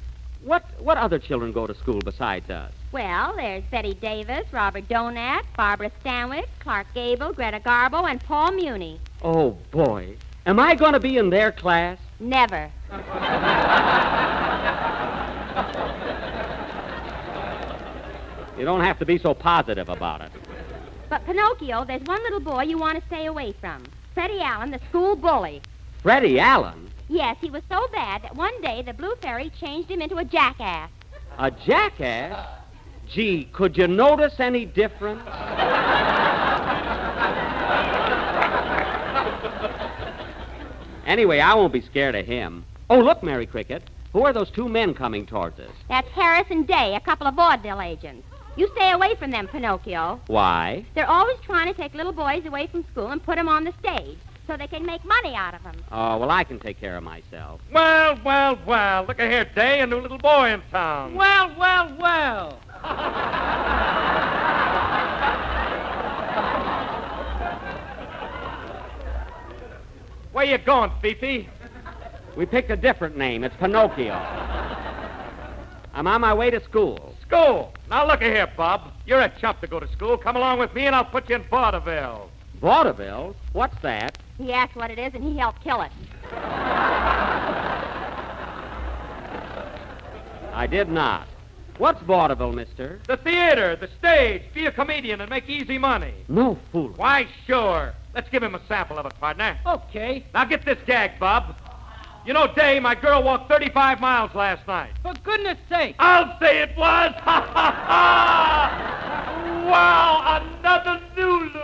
[0.43, 2.73] what what other children go to school besides us?
[2.91, 8.99] Well, there's Bette Davis, Robert Donat, Barbara Stanwyck, Clark Gable, Greta Garbo, and Paul Muni.
[9.23, 11.99] Oh boy, am I going to be in their class?
[12.19, 12.73] Never.
[18.59, 20.33] You don't have to be so positive about it.
[21.11, 23.85] But Pinocchio, there's one little boy you want to stay away from.
[24.19, 25.62] Freddie Allen, the school bully.
[26.03, 30.03] Freddie Allen, Yes, he was so bad that one day the Blue Fairy changed him
[30.03, 30.91] into a jackass.
[31.39, 32.45] a jackass.
[33.09, 35.23] Gee, could you notice any difference?
[41.07, 42.64] Anyway, I won't be scared of him.
[42.91, 43.85] Oh, look, Mary Cricket.
[44.12, 45.71] Who are those two men coming towards us?
[45.89, 48.27] That's Harris and Day, a couple of vaudeville agents.
[48.59, 50.21] You stay away from them, Pinocchio.
[50.27, 50.85] Why?
[50.97, 53.73] They're always trying to take little boys away from school and put them on the
[53.79, 55.77] stage so they can make money out of them.
[55.93, 57.61] Oh, well, I can take care of myself.
[57.73, 59.05] Well, well, well.
[59.07, 61.15] Look at here, Day, a new little boy in town.
[61.15, 62.59] Well, well, well.
[70.33, 71.49] Where you going, Fifi?
[72.37, 73.45] We picked a different name.
[73.45, 74.15] It's Pinocchio.
[75.95, 77.15] I'm on my way to school.
[77.29, 77.72] School.
[77.91, 78.91] Now look at here, Bob.
[79.05, 80.16] You're a chump to go to school.
[80.16, 82.31] Come along with me, and I'll put you in vaudeville.
[82.61, 83.37] Vaudeville?
[83.53, 84.16] What's that?
[84.39, 85.93] He asked what it is, and he helped kill it.
[90.55, 91.29] I did not.
[91.76, 93.01] What's vaudeville, mister?
[93.07, 94.43] The theater, the stage.
[94.55, 96.14] Be a comedian and make easy money.
[96.29, 96.93] No fool.
[96.97, 97.95] Why, sure.
[98.14, 99.57] Let's give him a sample of it, partner.
[99.66, 100.24] Okay.
[100.35, 101.55] Now get this gag, Bob.
[102.25, 104.91] You know, Day, my girl walked 35 miles last night.
[105.03, 105.97] For goodness sake.
[105.99, 107.14] I'll say it was.
[107.14, 109.64] Ha ha ha!
[109.71, 111.59] Wow, another Lulu.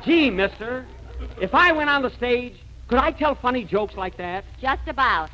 [0.04, 0.86] Gee, mister,
[1.40, 2.54] if I went on the stage,
[2.88, 4.44] could I tell funny jokes like that?
[4.60, 5.30] Just about.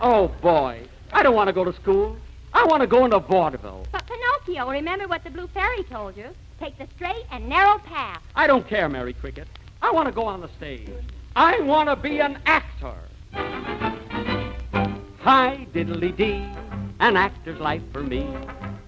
[0.00, 0.82] Oh, boy.
[1.12, 2.16] I don't want to go to school.
[2.52, 3.86] I want to go into vaudeville.
[3.90, 6.28] But Pinocchio, remember what the Blue Fairy told you.
[6.58, 8.22] Take the straight and narrow path.
[8.34, 9.46] I don't care, Mary Cricket.
[9.82, 10.88] I want to go on the stage.
[11.34, 12.94] I want to be an actor.
[15.20, 16.46] Hi, diddly dee,
[17.00, 18.26] an actor's life for me.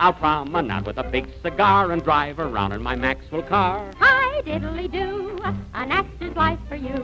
[0.01, 3.93] I'll promenade with a big cigar and drive around in my Maxwell car.
[3.99, 5.39] Hi, diddly do,
[5.75, 6.95] an actor's life for you.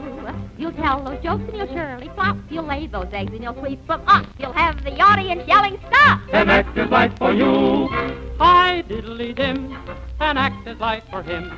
[0.57, 2.37] You'll tell those jokes and you'll surely flop.
[2.49, 4.25] You'll lay those eggs and you'll sweep them up.
[4.39, 6.21] You'll have the audience yelling, stop!
[6.31, 7.87] An actor's life for you.
[8.39, 9.73] Hi, diddly dim,
[10.19, 11.51] an actor's life for him.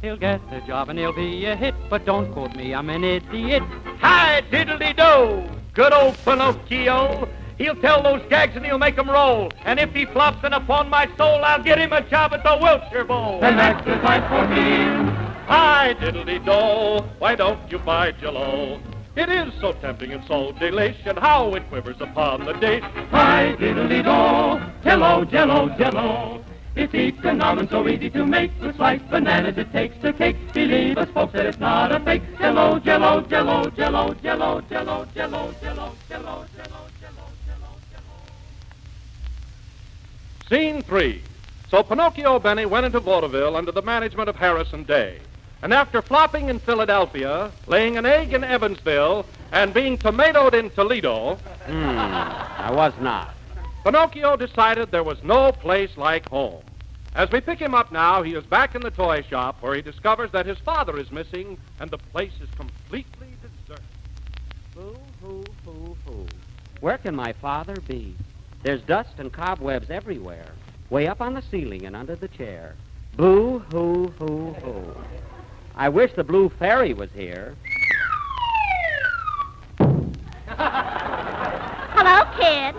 [0.00, 3.04] He'll get the job and he'll be a hit, but don't quote me, I'm an
[3.04, 3.62] idiot.
[4.00, 5.48] Hi, diddly do.
[5.74, 7.28] Good old Pinocchio.
[7.62, 9.52] He'll tell those gags and he'll make 'em roll.
[9.64, 12.58] And if he flops, then upon my soul, I'll get him a job at the
[12.60, 13.38] Wilshire Bowl.
[13.40, 15.12] An actor's life for me.
[15.46, 18.80] Hi, diddly do, why don't you buy Jello?
[19.14, 22.82] It is so tempting and so delish, and how it quivers upon the dish.
[23.12, 26.42] Hi, diddly do, jello, jello, jello.
[26.74, 28.50] It's economic and so easy to make.
[28.60, 30.36] Looks like bananas it takes to cake.
[30.52, 32.22] Believe us, folks, that it's not a fake.
[32.40, 36.51] Jello, jello, jello, jello, jello, jello, jello, jello, jello, jello.
[40.52, 41.22] Scene three.
[41.70, 45.18] So Pinocchio Benny went into vaudeville under the management of Harris and Day.
[45.62, 51.36] And after flopping in Philadelphia, laying an egg in Evansville, and being tomatoed in Toledo,
[51.64, 53.34] Hmm, I was not.
[53.82, 56.62] Pinocchio decided there was no place like home.
[57.14, 59.80] As we pick him up now, he is back in the toy shop where he
[59.80, 63.84] discovers that his father is missing and the place is completely deserted.
[64.74, 66.26] Hoo, hoo, hoo, hoo.
[66.80, 68.14] Where can my father be?
[68.62, 70.46] There's dust and cobwebs everywhere,
[70.88, 72.76] way up on the ceiling and under the chair.
[73.16, 74.96] Boo, hoo, hoo, hoo.
[75.74, 77.56] I wish the blue fairy was here.
[81.94, 82.76] Hello, kid.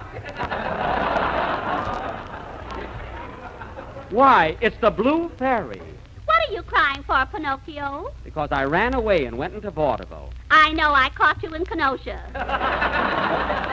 [4.11, 5.81] Why, it's the blue fairy.
[6.25, 8.13] What are you crying for, Pinocchio?
[8.23, 10.29] Because I ran away and went into vaudeville.
[10.49, 12.21] I know I caught you in Kenosha.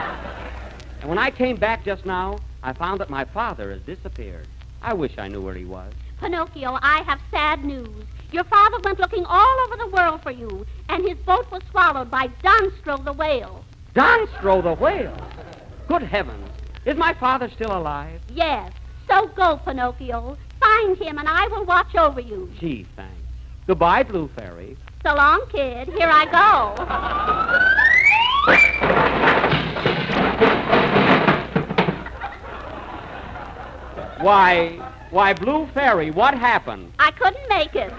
[1.01, 4.47] And when I came back just now, I found that my father has disappeared.
[4.83, 5.91] I wish I knew where he was.
[6.19, 8.05] Pinocchio, I have sad news.
[8.31, 12.11] Your father went looking all over the world for you, and his boat was swallowed
[12.11, 13.65] by Donstro the whale.
[13.95, 15.17] Donstro the whale.
[15.87, 16.47] Good heavens.
[16.85, 18.21] Is my father still alive?
[18.29, 18.71] Yes.
[19.07, 20.37] So go, Pinocchio.
[20.59, 22.51] Find him, and I will watch over you.
[22.59, 23.11] Gee, thanks.
[23.65, 24.77] Goodbye, Blue Fairy.
[25.03, 25.87] So long, kid.
[25.89, 26.27] Here I
[34.21, 34.77] Why,
[35.09, 36.93] why, Blue Fairy, what happened?
[36.99, 37.91] I couldn't make it.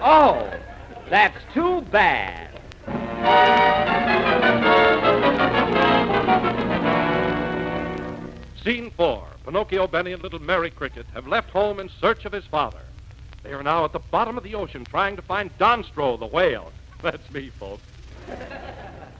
[0.00, 0.48] Oh,
[1.10, 2.48] that's too bad.
[8.62, 9.26] Scene four.
[9.44, 12.78] Pinocchio, Benny, and little Mary Cricket have left home in search of his father.
[13.42, 16.70] They are now at the bottom of the ocean trying to find Donstro, the whale.
[17.02, 17.82] That's me, folks.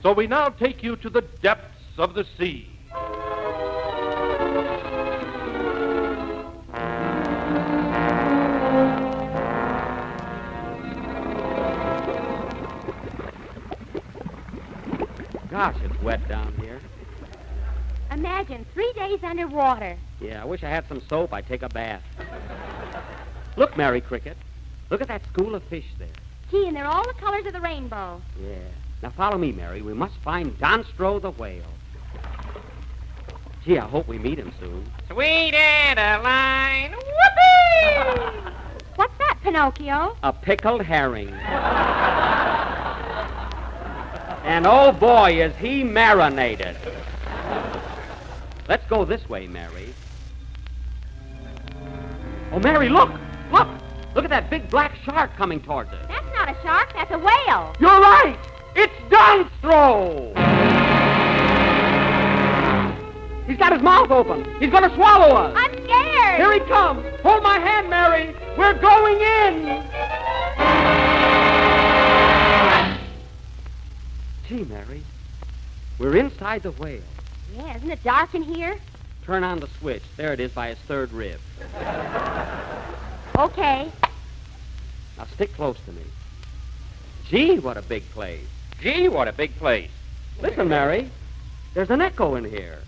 [0.03, 2.69] So we now take you to the depths of the sea.
[15.49, 16.79] Gosh, it's wet down here.
[18.11, 19.97] Imagine three days underwater.
[20.19, 21.33] Yeah, I wish I had some soap.
[21.33, 22.03] I'd take a bath.
[23.55, 24.37] Look, Mary Cricket.
[24.89, 26.07] Look at that school of fish there.
[26.51, 28.21] Gee, and they're all the colors of the rainbow.
[28.41, 28.55] Yeah.
[29.01, 29.81] Now follow me, Mary.
[29.81, 31.63] We must find Donstro the whale.
[33.63, 34.89] Gee, I hope we meet him soon.
[35.11, 36.91] Sweet Adeline.
[36.91, 38.51] Whoopee!
[38.95, 40.17] What's that, Pinocchio?
[40.23, 41.29] A pickled herring.
[44.43, 46.75] and oh boy, is he marinated.
[48.67, 49.93] Let's go this way, Mary.
[52.51, 53.11] Oh, Mary, look!
[53.51, 53.67] Look!
[54.15, 56.05] Look at that big black shark coming towards us.
[56.07, 57.75] That's not a shark, that's a whale.
[57.79, 58.37] You're right!
[58.75, 60.35] It's Donstro!
[63.47, 64.45] He's got his mouth open.
[64.59, 65.53] He's going to swallow us.
[65.55, 66.39] I'm scared.
[66.39, 67.03] Here he comes.
[67.21, 68.35] Hold my hand, Mary.
[68.57, 69.85] We're going in.
[74.47, 75.03] Gee, Mary,
[75.99, 77.01] we're inside the whale.
[77.55, 78.77] Yeah, isn't it dark in here?
[79.23, 80.03] Turn on the switch.
[80.17, 81.39] There it is by his third rib.
[83.39, 83.89] Okay.
[85.17, 86.01] Now stick close to me.
[87.29, 88.45] Gee, what a big place.
[88.81, 89.89] Gee, what a big place.
[90.41, 91.09] Listen, Mary.
[91.73, 92.79] There's an echo in here.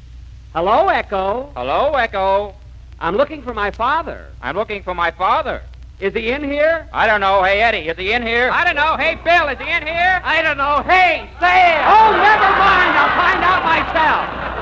[0.53, 1.49] Hello, Echo.
[1.55, 2.53] Hello, Echo.
[2.99, 4.27] I'm looking for my father.
[4.41, 5.61] I'm looking for my father.
[6.01, 6.85] Is he in here?
[6.91, 7.43] I don't know.
[7.43, 8.49] Hey, Eddie, is he in here?
[8.51, 8.97] I don't know.
[8.97, 10.19] Hey, Bill, is he in here?
[10.23, 10.83] I don't know.
[10.83, 11.79] Hey, Sam!
[11.87, 12.91] Oh, never mind.
[12.97, 14.60] I'll find out myself.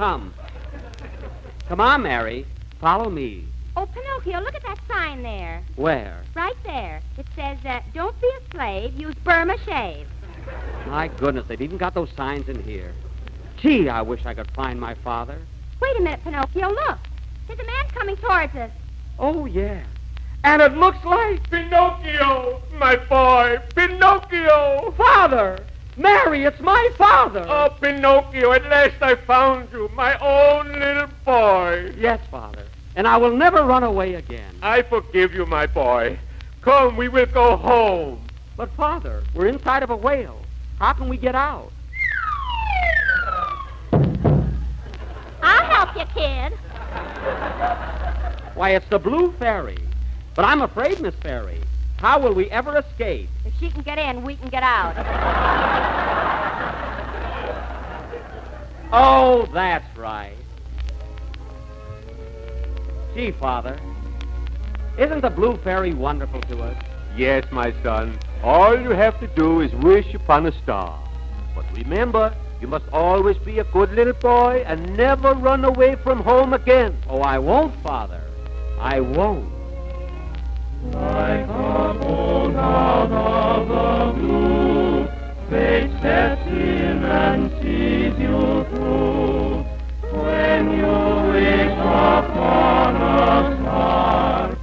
[0.00, 0.32] Come.
[1.68, 2.46] Come on, Mary.
[2.80, 3.44] Follow me.
[3.76, 5.62] Oh, Pinocchio, look at that sign there.
[5.76, 6.22] Where?
[6.34, 7.02] Right there.
[7.18, 10.08] It says, uh, don't be a slave, use Burma shave.
[10.86, 12.94] My goodness, they've even got those signs in here.
[13.58, 15.38] Gee, I wish I could find my father.
[15.82, 16.98] Wait a minute, Pinocchio, look.
[17.46, 18.70] There's a man coming towards us.
[19.18, 19.84] Oh, yeah.
[20.44, 24.94] And it looks like Pinocchio, my boy, Pinocchio.
[24.96, 25.62] Father!
[25.96, 27.44] Mary, it's my father.
[27.48, 31.92] Oh, Pinocchio, at last I found you, my own little boy.
[31.98, 32.64] Yes, father.
[32.96, 34.54] And I will never run away again.
[34.62, 36.18] I forgive you, my boy.
[36.62, 38.20] Come, we will go home.
[38.56, 40.40] But, father, we're inside of a whale.
[40.78, 41.72] How can we get out?
[45.42, 46.52] I'll help you, kid.
[48.54, 49.78] Why, it's the Blue Fairy.
[50.34, 51.60] But I'm afraid, Miss Fairy.
[52.00, 53.28] How will we ever escape?
[53.44, 54.96] If she can get in, we can get out.
[58.90, 60.34] Oh, that's right.
[63.14, 63.78] Gee, Father,
[64.98, 66.82] isn't the Blue Fairy wonderful to us?
[67.14, 68.18] Yes, my son.
[68.42, 70.98] All you have to do is wish upon a star.
[71.54, 76.20] But remember, you must always be a good little boy and never run away from
[76.20, 76.96] home again.
[77.10, 78.22] Oh, I won't, Father.
[78.78, 79.59] I won't.
[80.82, 85.06] Like a bolt out of the blue,
[85.50, 89.62] fate steps in and sees you through.
[90.10, 90.96] When you
[91.32, 94.56] wish upon a star,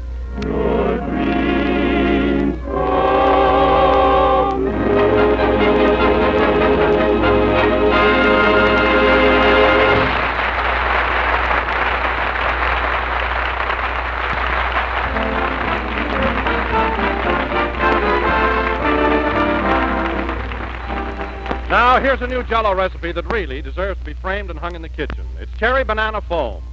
[21.78, 24.82] Now, here's a new jello recipe that really deserves to be framed and hung in
[24.82, 25.28] the kitchen.
[25.40, 26.64] It's cherry banana foam.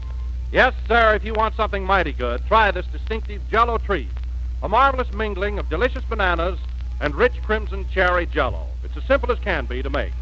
[0.50, 4.08] Yes, sir, if you want something mighty good, try this distinctive jello treat.
[4.62, 6.58] A marvelous mingling of delicious bananas
[7.02, 8.66] and rich crimson cherry jello.
[8.82, 10.14] It's as simple as can be to make.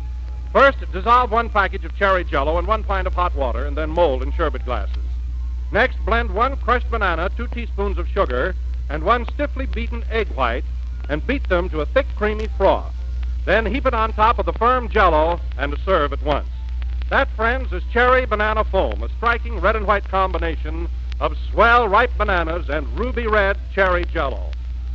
[0.53, 3.89] First, dissolve one package of cherry jello in one pint of hot water and then
[3.89, 4.97] mold in sherbet glasses.
[5.71, 8.57] Next, blend one crushed banana, two teaspoons of sugar,
[8.91, 10.65] and one stiffly beaten egg white,
[11.09, 12.93] and beat them to a thick, creamy froth.
[13.45, 16.49] Then heap it on top of the firm jello and serve at once.
[17.11, 20.89] That, friends, is cherry banana foam, a striking red and white combination
[21.21, 24.51] of swell ripe bananas and ruby red cherry jello.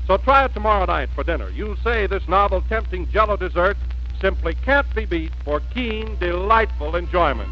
[0.07, 1.49] So try it tomorrow night for dinner.
[1.49, 3.77] You'll say this novel, tempting jello dessert
[4.21, 7.49] simply can't be beat for keen, delightful enjoyment.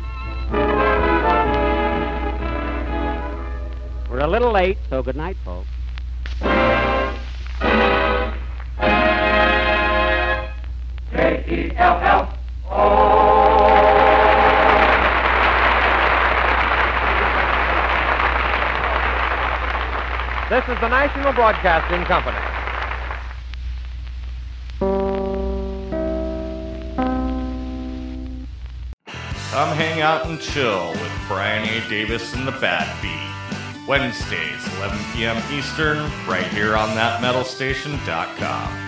[4.09, 5.67] We're a little late, so good night, folks.
[20.49, 22.37] This is the National Broadcasting Company.
[29.51, 31.89] Come hang out and chill with Brian A.
[31.89, 33.87] Davis and the Bad Beat.
[33.87, 35.37] Wednesdays, 11 p.m.
[35.51, 35.97] Eastern,
[36.27, 38.84] right here on thatmetalstation.com.